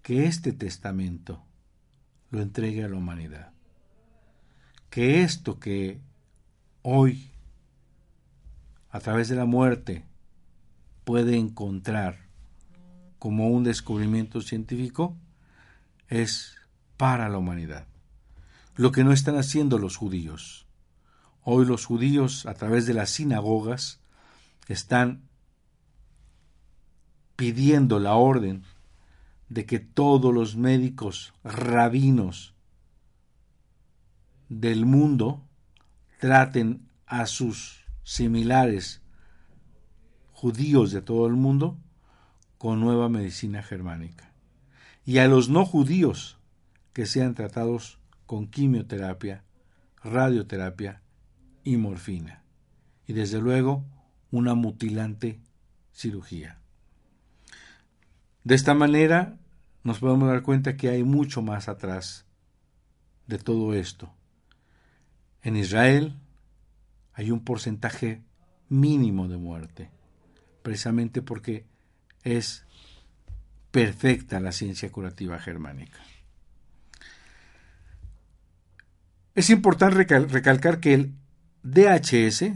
que 0.04 0.28
este 0.28 0.54
testamento 0.54 1.44
lo 2.30 2.42
entregue 2.42 2.86
a 2.86 2.88
la 2.88 2.96
humanidad. 2.96 3.52
Que 4.90 5.22
esto 5.24 5.60
que 5.60 6.00
hoy, 6.82 7.30
a 8.90 9.02
través 9.02 9.28
de 9.28 9.36
la 9.36 9.46
muerte, 9.46 10.06
puede 11.12 11.36
encontrar 11.36 12.30
como 13.20 13.50
un 13.50 13.66
descubrimiento 13.66 14.40
científico, 14.40 15.18
es 16.08 16.56
para 16.96 17.28
la 17.28 17.38
humanidad. 17.38 17.86
Lo 18.78 18.94
que 18.94 19.04
no 19.04 19.12
están 19.12 19.36
haciendo 19.36 19.78
los 19.78 19.98
judíos. 19.98 20.68
Hoy 21.44 21.66
los 21.66 21.84
judíos, 21.84 22.46
a 22.46 22.54
través 22.54 22.86
de 22.86 22.94
las 22.94 23.10
sinagogas, 23.10 24.00
están 24.70 25.28
pidiendo 27.36 28.00
la 28.00 28.16
orden 28.16 28.64
de 29.50 29.66
que 29.66 29.80
todos 29.80 30.34
los 30.34 30.56
médicos 30.56 31.34
rabinos 31.44 32.54
del 34.48 34.86
mundo 34.86 35.44
traten 36.22 36.88
a 37.06 37.26
sus 37.26 37.84
similares 38.04 39.02
judíos 40.42 40.92
de 40.92 41.04
todo 41.04 41.28
el 41.28 41.34
mundo 41.34 41.78
con 42.58 42.80
nueva 42.80 43.10
medicina 43.10 43.62
germánica. 43.62 44.34
Y 45.06 45.20
a 45.20 45.28
los 45.28 45.50
no 45.50 45.68
judíos 45.68 46.40
que 46.94 47.06
sean 47.06 47.36
tratados 47.36 48.00
con 48.26 48.48
quimioterapia, 48.48 49.44
radioterapia 50.04 51.04
y 51.64 51.78
morfina. 51.78 52.42
Y 53.06 53.14
desde 53.14 53.40
luego 53.40 53.86
una 54.32 54.56
mutilante 54.56 55.40
cirugía. 55.94 56.58
De 58.44 58.56
esta 58.56 58.74
manera 58.74 59.38
nos 59.84 60.00
podemos 60.00 60.28
dar 60.28 60.42
cuenta 60.42 60.76
que 60.76 60.90
hay 60.90 61.04
mucho 61.04 61.44
más 61.44 61.70
atrás 61.70 62.26
de 63.28 63.38
todo 63.38 63.76
esto. 63.76 64.12
En 65.44 65.56
Israel 65.56 66.16
hay 67.14 67.30
un 67.30 67.42
porcentaje 67.42 68.24
mínimo 68.70 69.28
de 69.28 69.38
muerte, 69.38 70.01
precisamente 70.62 71.22
porque 71.22 71.66
es 72.24 72.66
perfecta 73.72 74.40
la 74.40 74.52
ciencia 74.52 74.92
curativa 74.92 75.40
germánica. 75.40 76.00
Es 79.34 79.50
importante 79.50 80.04
recalcar 80.20 80.80
que 80.80 80.94
el 80.94 81.14
DHS, 81.64 82.52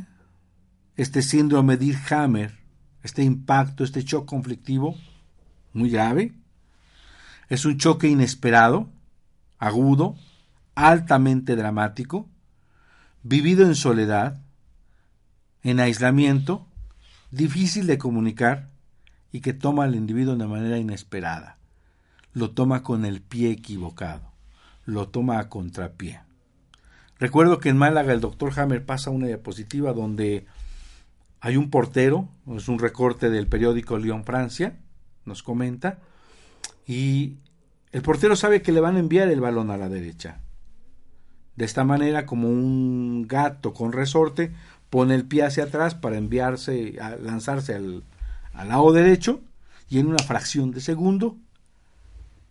este 0.98 1.22
síndrome 1.22 1.78
de 1.78 1.98
Hammer, 2.10 2.58
este 3.02 3.24
impacto, 3.24 3.84
este 3.84 4.04
choque 4.04 4.26
conflictivo 4.26 4.98
muy 5.74 5.90
grave, 5.90 6.34
es 7.50 7.66
un 7.66 7.78
choque 7.78 8.08
inesperado, 8.08 8.90
agudo, 9.58 10.18
altamente 10.74 11.56
dramático, 11.56 12.28
vivido 13.24 13.66
en 13.66 13.76
soledad, 13.76 14.42
en 15.64 15.80
aislamiento, 15.80 16.68
difícil 17.36 17.88
de 17.88 17.98
comunicar 17.98 18.70
y 19.32 19.42
que 19.42 19.54
toma 19.54 19.84
al 19.84 19.96
individuo 19.96 20.36
de 20.36 20.48
manera 20.48 20.78
inesperada. 20.78 21.58
Lo 22.34 22.52
toma 22.52 22.84
con 22.84 23.06
el 23.06 23.22
pie 23.22 23.52
equivocado, 23.52 24.32
lo 24.86 25.10
toma 25.10 25.40
a 25.40 25.50
contrapié. 25.50 26.22
Recuerdo 27.20 27.60
que 27.60 27.70
en 27.70 27.78
Málaga 27.78 28.14
el 28.14 28.22
doctor 28.22 28.58
Hammer 28.58 28.86
pasa 28.86 29.10
una 29.10 29.28
diapositiva 29.28 29.94
donde 29.94 30.46
hay 31.40 31.58
un 31.58 31.70
portero, 31.70 32.28
es 32.56 32.68
un 32.68 32.80
recorte 32.80 33.30
del 33.30 33.48
periódico 33.48 33.98
Lyon 33.98 34.24
Francia, 34.24 34.78
nos 35.26 35.44
comenta, 35.44 36.00
y 36.88 37.38
el 37.92 38.02
portero 38.02 38.36
sabe 38.36 38.62
que 38.62 38.72
le 38.72 38.82
van 38.82 38.96
a 38.96 39.00
enviar 39.00 39.30
el 39.30 39.42
balón 39.42 39.72
a 39.72 39.78
la 39.78 39.90
derecha. 39.90 40.40
De 41.56 41.64
esta 41.64 41.86
manera, 41.86 42.26
como 42.26 42.50
un 42.50 43.28
gato 43.28 43.74
con 43.74 43.94
resorte, 43.94 44.52
pone 44.90 45.16
el 45.16 45.26
pie 45.26 45.44
hacia 45.44 45.66
atrás 45.66 45.96
para 45.96 46.18
enviarse, 46.18 46.98
a 47.02 47.16
lanzarse 47.16 47.76
al, 47.76 48.04
al 48.54 48.70
lado 48.70 48.92
derecho 48.92 49.42
y 49.90 50.00
en 50.00 50.08
una 50.08 50.24
fracción 50.24 50.72
de 50.72 50.82
segundo 50.82 51.38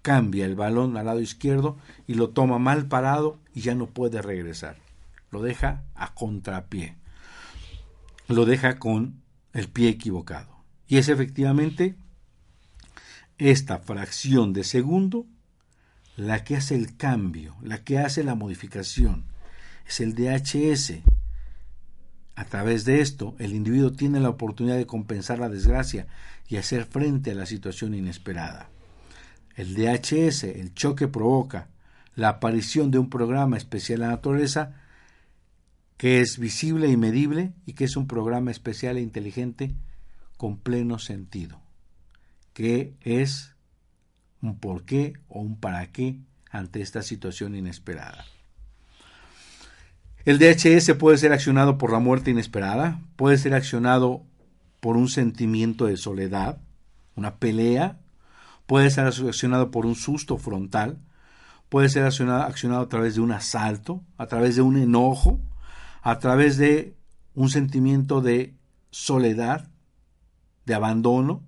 cambia 0.03 0.44
el 0.44 0.55
balón 0.55 0.97
al 0.97 1.07
lado 1.07 1.20
izquierdo 1.20 1.79
y 2.07 2.14
lo 2.14 2.31
toma 2.31 2.59
mal 2.59 2.87
parado 2.87 3.38
y 3.55 3.62
ya 3.62 3.75
no 3.75 3.87
puede 3.87 4.20
regresar. 4.20 4.77
Lo 5.31 5.40
deja 5.40 5.83
a 5.94 6.14
contrapié. 6.14 6.97
Lo 8.29 8.44
deja 8.44 8.79
con 8.79 9.23
el 9.55 9.68
pie 9.68 9.88
equivocado. 9.88 10.55
Y 10.87 10.99
es 10.99 11.09
efectivamente 11.09 11.97
esta 13.38 13.79
fracción 13.79 14.53
de 14.53 14.64
segundo 14.64 15.27
la 16.16 16.44
que 16.44 16.57
hace 16.57 16.75
el 16.75 16.97
cambio, 16.97 17.57
la 17.62 17.82
que 17.82 17.99
hace 17.99 18.22
la 18.22 18.35
modificación. 18.35 19.24
Es 19.87 20.01
el 20.01 20.14
DHS. 20.14 21.01
A 22.37 22.45
través 22.45 22.85
de 22.85 23.01
esto, 23.01 23.37
el 23.39 23.55
individuo 23.55 23.93
tiene 23.93 24.20
la 24.20 24.30
oportunidad 24.30 24.76
de 24.76 24.87
compensar 24.87 25.39
la 25.39 25.49
desgracia 25.49 26.07
y 26.49 26.57
hacer 26.57 26.85
frente 26.85 27.30
a 27.30 27.35
la 27.35 27.47
situación 27.47 27.95
inesperada. 27.95 28.68
El 29.57 29.74
DHS, 29.74 30.45
el 30.45 30.74
choque 30.74 31.07
provoca 31.07 31.68
la 32.16 32.28
aparición 32.28 32.91
de 32.91 32.99
un 32.99 33.09
programa 33.09 33.57
especial 33.57 34.03
a 34.03 34.07
la 34.07 34.12
naturaleza 34.12 34.80
que 35.97 36.20
es 36.20 36.39
visible 36.39 36.89
y 36.89 36.97
medible 36.97 37.53
y 37.66 37.74
que 37.74 37.85
es 37.85 37.97
un 37.97 38.09
programa 38.09 38.51
especial 38.51 38.97
e 38.97 39.01
inteligente 39.01 39.74
con 40.37 40.59
pleno 40.59 40.99
sentido 40.99 41.64
que 42.55 42.95
es 43.01 43.55
un 44.41 44.59
por 44.59 44.85
qué 44.85 45.14
o 45.28 45.41
un 45.41 45.61
para 45.61 45.93
qué 45.93 46.20
ante 46.51 46.80
esta 46.80 47.03
situación 47.03 47.57
inesperada. 47.57 48.24
El 50.25 50.39
DHS 50.39 50.95
puede 50.95 51.18
ser 51.18 51.35
accionado 51.35 51.77
por 51.77 51.93
la 51.93 51.99
muerte 51.99 52.31
inesperada, 52.31 52.99
puede 53.16 53.37
ser 53.37 53.53
accionado 53.53 54.22
por 54.81 54.97
un 54.97 55.09
sentimiento 55.09 55.85
de 55.85 55.99
soledad, 55.99 56.62
una 57.14 57.37
pelea, 57.37 58.01
puede 58.66 58.91
ser 58.91 59.07
accionado 59.07 59.70
por 59.70 59.85
un 59.85 59.95
susto 59.95 60.39
frontal, 60.39 60.99
puede 61.68 61.91
ser 61.91 62.05
accionado, 62.05 62.81
a 62.81 62.89
través 62.89 63.16
de 63.16 63.20
un 63.20 63.33
asalto, 63.33 64.03
a 64.16 64.27
través 64.27 64.57
de 64.57 64.62
un 64.62 64.79
enojo, 64.79 65.41
a 66.01 66.18
través 66.18 66.57
de 66.57 66.97
un 67.35 67.51
sentimiento 67.51 68.22
de 68.22 68.55
soledad, 68.91 69.68
de 70.64 70.72
abandono, 70.72 71.43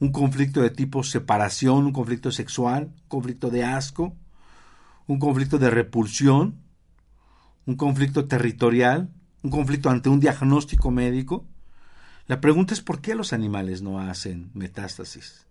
un 0.00 0.10
conflicto 0.10 0.60
de 0.60 0.70
tipo 0.70 1.04
separación, 1.04 1.86
un 1.86 1.92
conflicto 1.92 2.32
sexual, 2.32 2.90
un 3.02 3.08
conflicto 3.08 3.48
de 3.48 3.62
asco, 3.62 4.16
un 5.06 5.20
conflicto 5.20 5.58
de 5.58 5.70
repulsión, 5.70 6.65
un 7.66 7.74
conflicto 7.74 8.26
territorial, 8.26 9.10
un 9.42 9.50
conflicto 9.50 9.90
ante 9.90 10.08
un 10.08 10.20
diagnóstico 10.20 10.90
médico. 10.90 11.44
La 12.26 12.40
pregunta 12.40 12.74
es 12.74 12.80
por 12.80 13.00
qué 13.00 13.14
los 13.14 13.32
animales 13.32 13.82
no 13.82 14.00
hacen 14.00 14.50
metástasis. 14.54 15.46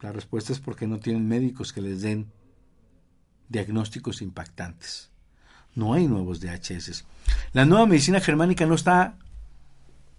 La 0.00 0.12
respuesta 0.12 0.52
es 0.52 0.58
porque 0.58 0.86
no 0.86 0.98
tienen 0.98 1.28
médicos 1.28 1.72
que 1.72 1.80
les 1.80 2.02
den 2.02 2.32
diagnósticos 3.48 4.22
impactantes. 4.22 5.10
No 5.74 5.94
hay 5.94 6.06
nuevos 6.08 6.40
DHS. 6.40 7.04
La 7.52 7.64
nueva 7.64 7.86
medicina 7.86 8.20
germánica 8.20 8.66
no 8.66 8.74
está 8.74 9.18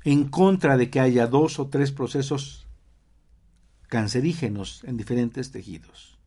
en 0.04 0.30
contra 0.30 0.78
de 0.78 0.90
que 0.90 1.00
haya 1.00 1.28
dos 1.28 1.60
o 1.60 1.68
tres 1.68 1.92
procesos 1.92 2.68
cancerígenos 3.88 4.84
en 4.84 4.98
diferentes 4.98 5.52
tejidos. 5.52 6.18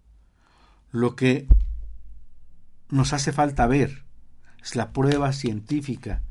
Lo 0.90 1.14
que 1.14 1.46
nos 2.88 3.12
hace 3.12 3.32
falta 3.32 3.66
ver 3.66 4.09
es 4.62 4.76
la 4.76 4.92
prueba 4.92 5.32
científica 5.32 6.22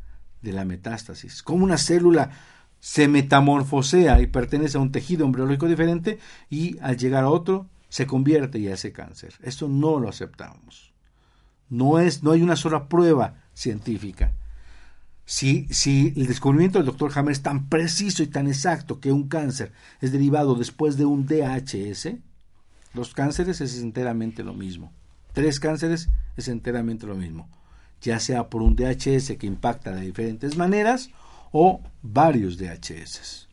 de 0.42 0.54
la 0.54 0.66
metástasis. 0.66 1.44
Cómo 1.44 1.64
una 1.64 1.78
célula 1.78 2.32
se 2.80 3.08
metamorfosea 3.08 4.22
y 4.22 4.28
pertenece 4.28 4.78
a 4.78 4.82
un 4.82 4.92
tejido 4.92 5.26
embriológico 5.26 5.68
diferente 5.68 6.20
y 6.50 6.78
al 6.80 6.98
llegar 6.98 7.26
a 7.26 7.30
otro 7.30 7.68
se 7.90 8.08
convierte 8.08 8.60
y 8.60 8.70
hace 8.70 8.92
cáncer. 8.92 9.34
Esto 9.42 9.68
no 9.68 10.00
lo 10.00 10.08
aceptamos. 10.10 10.94
No, 11.70 12.00
es, 12.00 12.24
no 12.24 12.32
hay 12.32 12.42
una 12.42 12.56
sola 12.56 12.88
prueba 12.88 13.36
científica. 13.54 14.34
Si, 15.26 15.68
si 15.70 16.14
el 16.16 16.26
descubrimiento 16.26 16.80
del 16.80 16.88
doctor 16.88 17.12
Hammer 17.14 17.34
es 17.34 17.44
tan 17.44 17.70
preciso 17.70 18.24
y 18.24 18.28
tan 18.28 18.48
exacto 18.48 19.00
que 19.00 19.12
un 19.12 19.28
cáncer 19.28 19.72
es 20.02 20.12
derivado 20.12 20.56
después 20.56 20.98
de 20.98 21.06
un 21.06 21.28
DHS, 21.28 22.16
los 22.94 23.14
cánceres 23.14 23.62
es 23.62 23.80
enteramente 23.80 24.44
lo 24.44 24.54
mismo. 24.54 24.92
Tres 25.34 25.60
cánceres 25.60 26.10
es 26.36 26.48
enteramente 26.48 27.06
lo 27.06 27.16
mismo. 27.16 27.48
Ya 28.02 28.20
sea 28.20 28.50
por 28.50 28.62
un 28.62 28.76
DHS 28.76 29.38
que 29.38 29.47
impacta 29.47 29.91
de 29.91 30.02
diferentes 30.02 30.58
maneras 30.58 31.10
o 31.52 31.82
varios 32.02 32.58
DHS. 32.58 33.47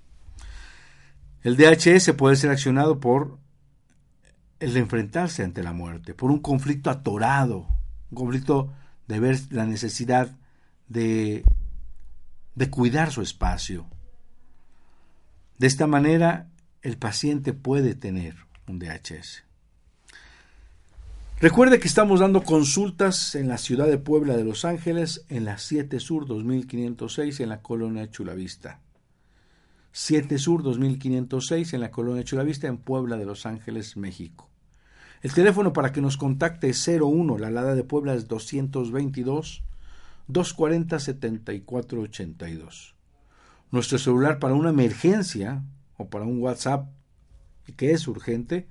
El 1.42 1.56
DHS 1.56 2.12
puede 2.12 2.36
ser 2.36 2.50
accionado 2.50 3.00
por 3.00 3.38
el 4.58 4.76
enfrentarse 4.76 5.42
ante 5.42 5.62
la 5.62 5.72
muerte, 5.72 6.14
por 6.14 6.30
un 6.30 6.40
conflicto 6.40 6.90
atorado, 6.90 7.68
un 8.10 8.16
conflicto 8.16 8.72
de 9.06 9.20
ver 9.20 9.38
la 9.50 9.66
necesidad 9.66 10.36
de, 10.88 11.44
de 12.54 12.70
cuidar 12.70 13.12
su 13.12 13.22
espacio. 13.22 13.86
De 15.58 15.66
esta 15.66 15.86
manera, 15.86 16.50
el 16.82 16.98
paciente 16.98 17.52
puede 17.52 17.94
tener 17.94 18.36
un 18.66 18.78
DHS. 18.78 19.44
Recuerde 21.38 21.78
que 21.78 21.86
estamos 21.86 22.20
dando 22.20 22.42
consultas 22.44 23.34
en 23.34 23.46
la 23.46 23.58
ciudad 23.58 23.88
de 23.88 23.98
Puebla 23.98 24.38
de 24.38 24.44
Los 24.44 24.64
Ángeles, 24.64 25.26
en 25.28 25.44
la 25.44 25.58
7 25.58 26.00
Sur 26.00 26.26
2506, 26.26 27.40
en 27.40 27.50
la 27.50 27.60
colonia 27.60 28.10
Chulavista. 28.10 28.80
7 29.92 30.38
Sur 30.38 30.62
2506, 30.62 31.74
en 31.74 31.80
la 31.82 31.90
colonia 31.90 32.24
Chulavista, 32.24 32.68
en 32.68 32.78
Puebla 32.78 33.18
de 33.18 33.26
Los 33.26 33.44
Ángeles, 33.44 33.98
México. 33.98 34.48
El 35.20 35.34
teléfono 35.34 35.74
para 35.74 35.92
que 35.92 36.00
nos 36.00 36.16
contacte 36.16 36.70
es 36.70 36.88
01, 36.88 37.36
la 37.36 37.48
alada 37.48 37.74
de 37.74 37.84
Puebla 37.84 38.14
es 38.14 38.28
222 38.28 39.62
240 40.28 40.98
7482. 40.98 42.94
Nuestro 43.70 43.98
celular 43.98 44.38
para 44.38 44.54
una 44.54 44.70
emergencia 44.70 45.62
o 45.98 46.08
para 46.08 46.24
un 46.24 46.40
WhatsApp 46.40 46.88
que 47.76 47.90
es 47.90 48.08
urgente 48.08 48.68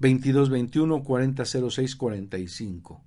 2221 0.00 1.04
4006 1.04 1.96
45. 1.96 3.04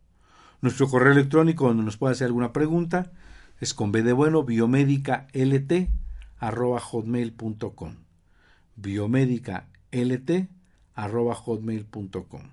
Nuestro 0.61 0.87
correo 0.87 1.11
electrónico 1.11 1.67
donde 1.67 1.83
nos 1.83 1.97
puede 1.97 2.13
hacer 2.13 2.27
alguna 2.27 2.53
pregunta 2.53 3.11
es 3.59 3.73
con 3.73 3.91
B 3.91 4.03
de 4.03 4.13
bueno 4.13 4.43
biomédica 4.43 5.27
lt 5.33 5.89
hotmail.com 6.39 7.95
biomédica 8.75 9.69
lt 9.91 10.47
hotmail.com 10.95 12.43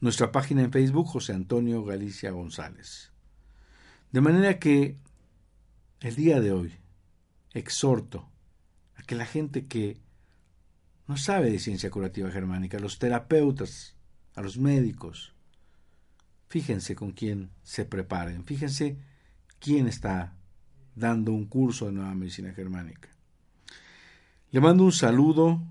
nuestra 0.00 0.30
página 0.30 0.62
en 0.62 0.72
Facebook 0.72 1.08
José 1.08 1.32
Antonio 1.32 1.84
Galicia 1.84 2.30
González. 2.30 3.10
De 4.12 4.20
manera 4.20 4.58
que 4.58 4.96
el 6.00 6.14
día 6.14 6.40
de 6.40 6.52
hoy 6.52 6.72
exhorto 7.52 8.28
a 8.94 9.02
que 9.02 9.16
la 9.16 9.26
gente 9.26 9.66
que 9.66 9.98
no 11.08 11.16
sabe 11.16 11.50
de 11.50 11.58
ciencia 11.58 11.90
curativa 11.90 12.30
germánica, 12.30 12.76
a 12.76 12.80
los 12.80 12.98
terapeutas, 12.98 13.96
a 14.34 14.42
los 14.42 14.58
médicos. 14.58 15.32
Fíjense 16.48 16.94
con 16.94 17.12
quién 17.12 17.50
se 17.62 17.86
preparen, 17.86 18.44
fíjense 18.44 18.98
quién 19.58 19.88
está 19.88 20.36
dando 20.94 21.32
un 21.32 21.46
curso 21.46 21.86
de 21.86 21.92
nueva 21.92 22.14
medicina 22.14 22.52
germánica. 22.52 23.08
Le 24.50 24.60
mando 24.60 24.84
un 24.84 24.92
saludo 24.92 25.62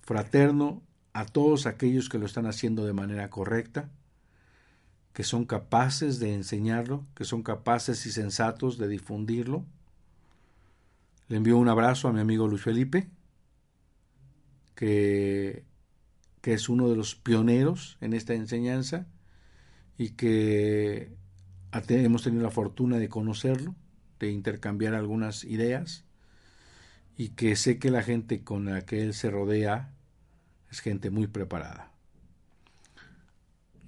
fraterno 0.00 0.82
a 1.12 1.26
todos 1.26 1.66
aquellos 1.66 2.08
que 2.08 2.18
lo 2.18 2.26
están 2.26 2.46
haciendo 2.46 2.86
de 2.86 2.92
manera 2.94 3.28
correcta, 3.28 3.90
que 5.12 5.24
son 5.24 5.44
capaces 5.44 6.20
de 6.20 6.34
enseñarlo, 6.34 7.04
que 7.14 7.24
son 7.24 7.42
capaces 7.42 8.06
y 8.06 8.12
sensatos 8.12 8.78
de 8.78 8.88
difundirlo. 8.88 9.64
Le 11.28 11.36
envío 11.36 11.58
un 11.58 11.68
abrazo 11.68 12.08
a 12.08 12.12
mi 12.12 12.20
amigo 12.20 12.48
Luis 12.48 12.62
Felipe, 12.62 13.10
que, 14.74 15.64
es 16.42 16.68
uno 16.68 16.88
de 16.88 16.96
los 16.96 17.14
pioneros 17.14 17.98
en 18.00 18.12
esta 18.12 18.34
enseñanza 18.34 19.06
y 19.98 20.10
que 20.10 21.12
hemos 21.72 22.22
tenido 22.22 22.42
la 22.42 22.50
fortuna 22.50 22.98
de 22.98 23.08
conocerlo, 23.08 23.74
de 24.18 24.30
intercambiar 24.30 24.94
algunas 24.94 25.44
ideas 25.44 26.04
y 27.16 27.30
que 27.30 27.56
sé 27.56 27.78
que 27.78 27.90
la 27.90 28.02
gente 28.02 28.42
con 28.42 28.64
la 28.64 28.86
que 28.86 29.02
él 29.02 29.14
se 29.14 29.30
rodea 29.30 29.92
es 30.70 30.80
gente 30.80 31.10
muy 31.10 31.26
preparada. 31.26 31.92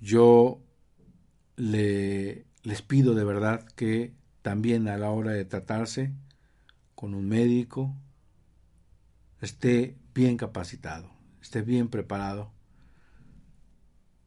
Yo 0.00 0.60
le, 1.56 2.44
les 2.62 2.82
pido 2.82 3.14
de 3.14 3.24
verdad 3.24 3.66
que 3.76 4.12
también 4.42 4.88
a 4.88 4.98
la 4.98 5.10
hora 5.10 5.32
de 5.32 5.44
tratarse 5.44 6.12
con 6.94 7.14
un 7.14 7.28
médico 7.28 7.94
esté 9.40 9.96
bien 10.14 10.36
capacitado, 10.36 11.10
esté 11.40 11.62
bien 11.62 11.88
preparado 11.88 12.52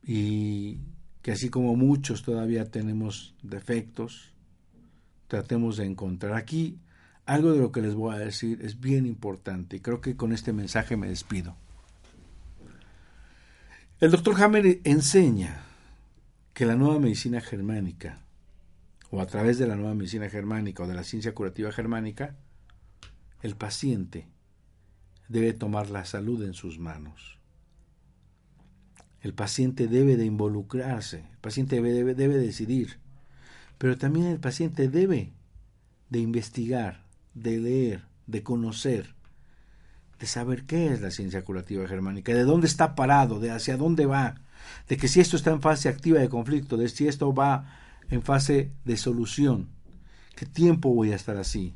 y 0.04 0.80
que 1.22 1.32
así 1.32 1.50
como 1.50 1.76
muchos 1.76 2.24
todavía 2.24 2.70
tenemos 2.70 3.36
defectos, 3.42 4.34
tratemos 5.28 5.78
de 5.78 5.86
encontrar 5.86 6.34
aquí 6.34 6.80
algo 7.26 7.52
de 7.54 7.60
lo 7.60 7.72
que 7.72 7.82
les 7.82 7.96
voy 7.96 8.16
a 8.16 8.20
decir 8.20 8.62
es 8.62 8.80
bien 8.80 9.06
importante 9.06 9.78
y 9.78 9.80
creo 9.80 10.02
que 10.02 10.16
con 10.16 10.32
este 10.32 10.54
mensaje 10.54 10.96
me 10.96 11.08
despido. 11.08 11.58
El 14.00 14.12
doctor 14.12 14.42
Hammer 14.42 14.82
enseña 14.84 15.64
que 16.54 16.66
la 16.66 16.76
nueva 16.76 17.00
medicina 17.00 17.42
germánica, 17.42 18.20
o 19.10 19.22
a 19.22 19.26
través 19.26 19.58
de 19.58 19.68
la 19.68 19.76
nueva 19.76 19.96
medicina 19.96 20.30
germánica 20.30 20.84
o 20.84 20.88
de 20.88 20.94
la 20.94 21.04
ciencia 21.04 21.34
curativa 21.34 21.72
germánica, 21.72 22.36
el 23.42 23.56
paciente 23.56 24.28
debe 25.28 25.54
tomar 25.54 25.90
la 25.90 26.06
salud 26.06 26.44
en 26.44 26.54
sus 26.54 26.80
manos. 26.80 27.40
El 29.22 29.34
paciente 29.34 29.88
debe 29.88 30.18
de 30.18 30.26
involucrarse, 30.26 31.26
el 31.32 31.38
paciente 31.40 31.82
debe, 31.82 32.14
debe, 32.14 32.38
decidir, 32.38 33.00
pero 33.78 33.98
también 33.98 34.28
el 34.28 34.40
paciente 34.40 34.88
debe 34.88 35.34
de 36.10 36.20
investigar, 36.20 37.06
de 37.34 37.60
leer, 37.60 38.06
de 38.28 38.44
conocer, 38.44 39.16
de 40.20 40.28
saber 40.28 40.66
qué 40.66 40.94
es 40.94 41.02
la 41.02 41.10
ciencia 41.10 41.44
curativa 41.44 41.88
germánica, 41.88 42.34
de 42.34 42.44
dónde 42.44 42.68
está 42.68 42.94
parado, 42.94 43.40
de 43.40 43.52
hacia 43.52 43.78
dónde 43.78 44.06
va, 44.06 44.36
de 44.88 44.98
que 44.98 45.08
si 45.08 45.20
esto 45.22 45.38
está 45.38 45.52
en 45.52 45.62
fase 45.62 45.90
activa 45.90 46.20
de 46.20 46.30
conflicto, 46.30 46.78
de 46.78 46.88
si 46.88 47.08
esto 47.08 47.34
va 47.34 47.80
en 48.10 48.22
fase 48.22 48.72
de 48.86 48.98
solución, 48.98 49.70
qué 50.36 50.46
tiempo 50.46 50.94
voy 50.94 51.12
a 51.12 51.16
estar 51.16 51.38
así. 51.38 51.74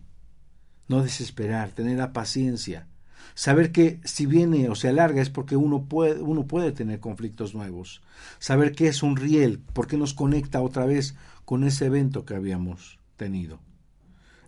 No 0.88 1.04
desesperar, 1.04 1.72
tener 1.72 1.98
la 1.98 2.14
paciencia, 2.14 2.88
Saber 3.34 3.72
que 3.72 4.00
si 4.04 4.26
viene 4.26 4.70
o 4.70 4.76
se 4.76 4.90
alarga 4.90 5.22
es 5.22 5.30
porque 5.30 5.56
uno 5.56 5.86
puede, 5.86 6.22
uno 6.22 6.46
puede 6.46 6.72
tener 6.72 7.00
conflictos 7.00 7.56
nuevos. 7.56 8.02
Saber 8.40 8.74
qué 8.74 8.88
es 8.88 9.04
un 9.04 9.16
riel, 9.16 9.60
por 9.60 9.88
qué 9.88 9.98
nos 9.98 10.14
conecta 10.14 10.62
otra 10.62 10.86
vez 10.86 11.16
con 11.46 11.64
ese 11.64 11.86
evento 11.86 12.26
que 12.26 12.36
habíamos 12.36 13.00
tenido. 13.16 13.60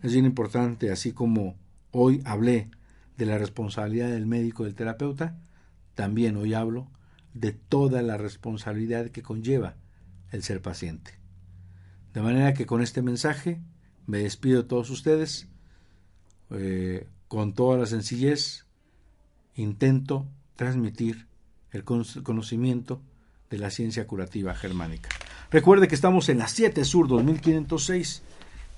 Es 0.01 0.13
bien 0.13 0.25
importante, 0.25 0.91
así 0.91 1.11
como 1.13 1.55
hoy 1.91 2.21
hablé 2.25 2.69
de 3.17 3.25
la 3.25 3.37
responsabilidad 3.37 4.09
del 4.09 4.25
médico 4.25 4.63
y 4.63 4.65
del 4.67 4.75
terapeuta, 4.75 5.37
también 5.95 6.35
hoy 6.37 6.53
hablo 6.53 6.87
de 7.33 7.53
toda 7.53 8.01
la 8.01 8.17
responsabilidad 8.17 9.09
que 9.09 9.21
conlleva 9.21 9.75
el 10.31 10.43
ser 10.43 10.61
paciente. 10.61 11.19
De 12.13 12.21
manera 12.21 12.53
que 12.53 12.65
con 12.65 12.81
este 12.81 13.01
mensaje 13.01 13.61
me 14.05 14.19
despido 14.19 14.63
de 14.63 14.67
todos 14.67 14.89
ustedes 14.89 15.47
eh, 16.49 17.07
con 17.31 17.53
toda 17.53 17.77
la 17.77 17.85
sencillez 17.85 18.65
intento 19.55 20.27
transmitir 20.57 21.27
el 21.71 21.85
conocimiento 21.85 23.01
de 23.49 23.57
la 23.57 23.71
ciencia 23.71 24.05
curativa 24.05 24.53
germánica. 24.53 25.07
Recuerde 25.49 25.87
que 25.87 25.95
estamos 25.95 26.27
en 26.27 26.39
la 26.39 26.49
7 26.49 26.83
Sur 26.83 27.07
2506, 27.07 28.23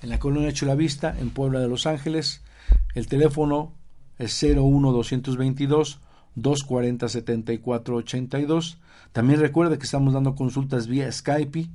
en 0.02 0.08
la 0.08 0.20
colonia 0.20 0.52
Chulavista, 0.52 1.18
en 1.18 1.30
Puebla 1.30 1.58
de 1.58 1.66
Los 1.66 1.88
Ángeles. 1.88 2.42
El 2.94 3.08
teléfono 3.08 3.72
es 4.18 4.40
01222 4.40 5.98
240 6.36 7.08
7482. 7.08 8.78
También 9.10 9.40
recuerde 9.40 9.78
que 9.78 9.84
estamos 9.84 10.14
dando 10.14 10.36
consultas 10.36 10.86
vía 10.86 11.10
Skype. 11.10 11.68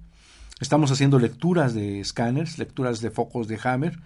Estamos 0.62 0.92
haciendo 0.92 1.20
lecturas 1.20 1.74
de 1.74 2.00
escáneres, 2.00 2.58
lecturas 2.58 3.02
de 3.02 3.12
focos 3.12 3.50
de 3.50 3.60
Hammer, 3.62 4.00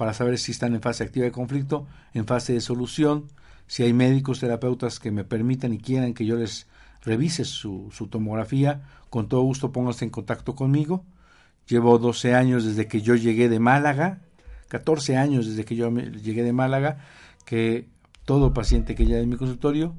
para 0.00 0.14
saber 0.14 0.38
si 0.38 0.52
están 0.52 0.74
en 0.74 0.80
fase 0.80 1.04
activa 1.04 1.26
de 1.26 1.30
conflicto, 1.30 1.86
en 2.14 2.24
fase 2.24 2.54
de 2.54 2.62
solución, 2.62 3.26
si 3.66 3.82
hay 3.82 3.92
médicos, 3.92 4.40
terapeutas 4.40 4.98
que 4.98 5.10
me 5.10 5.24
permitan 5.24 5.74
y 5.74 5.78
quieran 5.78 6.14
que 6.14 6.24
yo 6.24 6.36
les 6.36 6.68
revise 7.02 7.44
su, 7.44 7.90
tomografía, 8.10 8.80
con 9.10 9.28
todo 9.28 9.42
gusto 9.42 9.72
pónganse 9.72 10.06
en 10.06 10.10
contacto 10.10 10.54
conmigo. 10.54 11.04
Llevo 11.68 11.98
12 11.98 12.34
años 12.34 12.64
desde 12.64 12.88
que 12.88 13.02
yo 13.02 13.14
llegué 13.14 13.50
de 13.50 13.60
Málaga, 13.60 14.22
14 14.68 15.18
años 15.18 15.46
desde 15.46 15.66
que 15.66 15.76
yo 15.76 15.90
llegué 15.90 16.44
de 16.44 16.54
Málaga, 16.54 17.04
que 17.44 17.86
todo 18.24 18.54
paciente 18.54 18.94
que 18.94 19.04
llega 19.04 19.20
en 19.20 19.28
mi 19.28 19.36
consultorio 19.36 19.94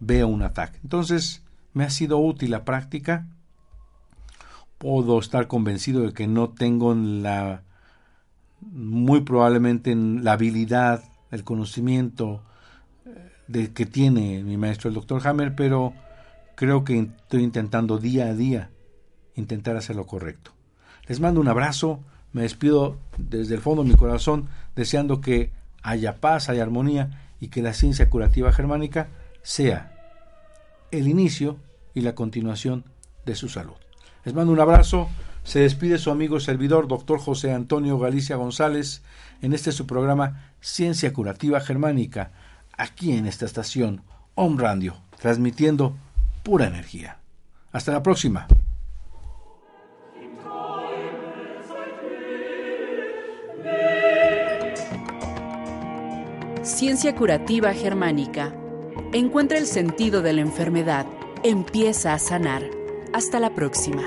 vea 0.00 0.26
un 0.26 0.42
ataque. 0.42 0.80
Entonces, 0.82 1.42
me 1.72 1.84
ha 1.84 1.88
sido 1.88 2.18
útil 2.18 2.50
la 2.50 2.66
práctica. 2.66 3.26
Puedo 4.76 5.18
estar 5.18 5.46
convencido 5.46 6.02
de 6.02 6.12
que 6.12 6.26
no 6.26 6.50
tengo 6.50 6.94
la 6.94 7.62
muy 8.72 9.20
probablemente 9.20 9.94
la 9.94 10.32
habilidad, 10.32 11.04
el 11.30 11.44
conocimiento, 11.44 12.42
de 13.46 13.72
que 13.72 13.86
tiene 13.86 14.42
mi 14.42 14.56
maestro 14.56 14.88
el 14.88 14.94
doctor 14.94 15.26
Hammer, 15.26 15.54
pero 15.54 15.92
creo 16.54 16.84
que 16.84 16.98
estoy 16.98 17.42
intentando 17.42 17.98
día 17.98 18.26
a 18.26 18.34
día 18.34 18.70
intentar 19.34 19.76
hacer 19.76 19.96
lo 19.96 20.06
correcto. 20.06 20.52
Les 21.06 21.20
mando 21.20 21.40
un 21.40 21.48
abrazo, 21.48 22.00
me 22.32 22.42
despido 22.42 22.98
desde 23.18 23.54
el 23.54 23.60
fondo 23.60 23.82
de 23.82 23.90
mi 23.90 23.96
corazón 23.96 24.48
deseando 24.74 25.20
que 25.20 25.52
haya 25.82 26.20
paz, 26.20 26.48
haya 26.48 26.62
armonía 26.62 27.32
y 27.40 27.48
que 27.48 27.62
la 27.62 27.74
ciencia 27.74 28.08
curativa 28.08 28.52
germánica 28.52 29.08
sea 29.42 29.92
el 30.90 31.08
inicio 31.08 31.58
y 31.92 32.00
la 32.00 32.14
continuación 32.14 32.84
de 33.26 33.34
su 33.34 33.48
salud. 33.48 33.74
Les 34.24 34.34
mando 34.34 34.52
un 34.52 34.60
abrazo. 34.60 35.08
Se 35.44 35.60
despide 35.60 35.98
su 35.98 36.10
amigo 36.10 36.40
servidor, 36.40 36.88
doctor 36.88 37.20
José 37.20 37.52
Antonio 37.52 37.98
Galicia 37.98 38.36
González, 38.36 39.02
en 39.42 39.52
este 39.52 39.72
su 39.72 39.86
programa 39.86 40.42
Ciencia 40.60 41.12
Curativa 41.12 41.60
Germánica 41.60 42.32
aquí 42.76 43.12
en 43.12 43.26
esta 43.26 43.44
estación 43.44 44.02
Om 44.34 44.58
Radio, 44.58 44.96
transmitiendo 45.20 45.96
pura 46.42 46.66
energía. 46.66 47.18
Hasta 47.72 47.92
la 47.92 48.02
próxima. 48.02 48.46
Ciencia 56.62 57.14
Curativa 57.14 57.74
Germánica. 57.74 58.54
Encuentra 59.12 59.58
el 59.58 59.66
sentido 59.66 60.22
de 60.22 60.32
la 60.32 60.40
enfermedad. 60.40 61.06
Empieza 61.42 62.14
a 62.14 62.18
sanar. 62.18 62.62
Hasta 63.12 63.38
la 63.38 63.54
próxima. 63.54 64.02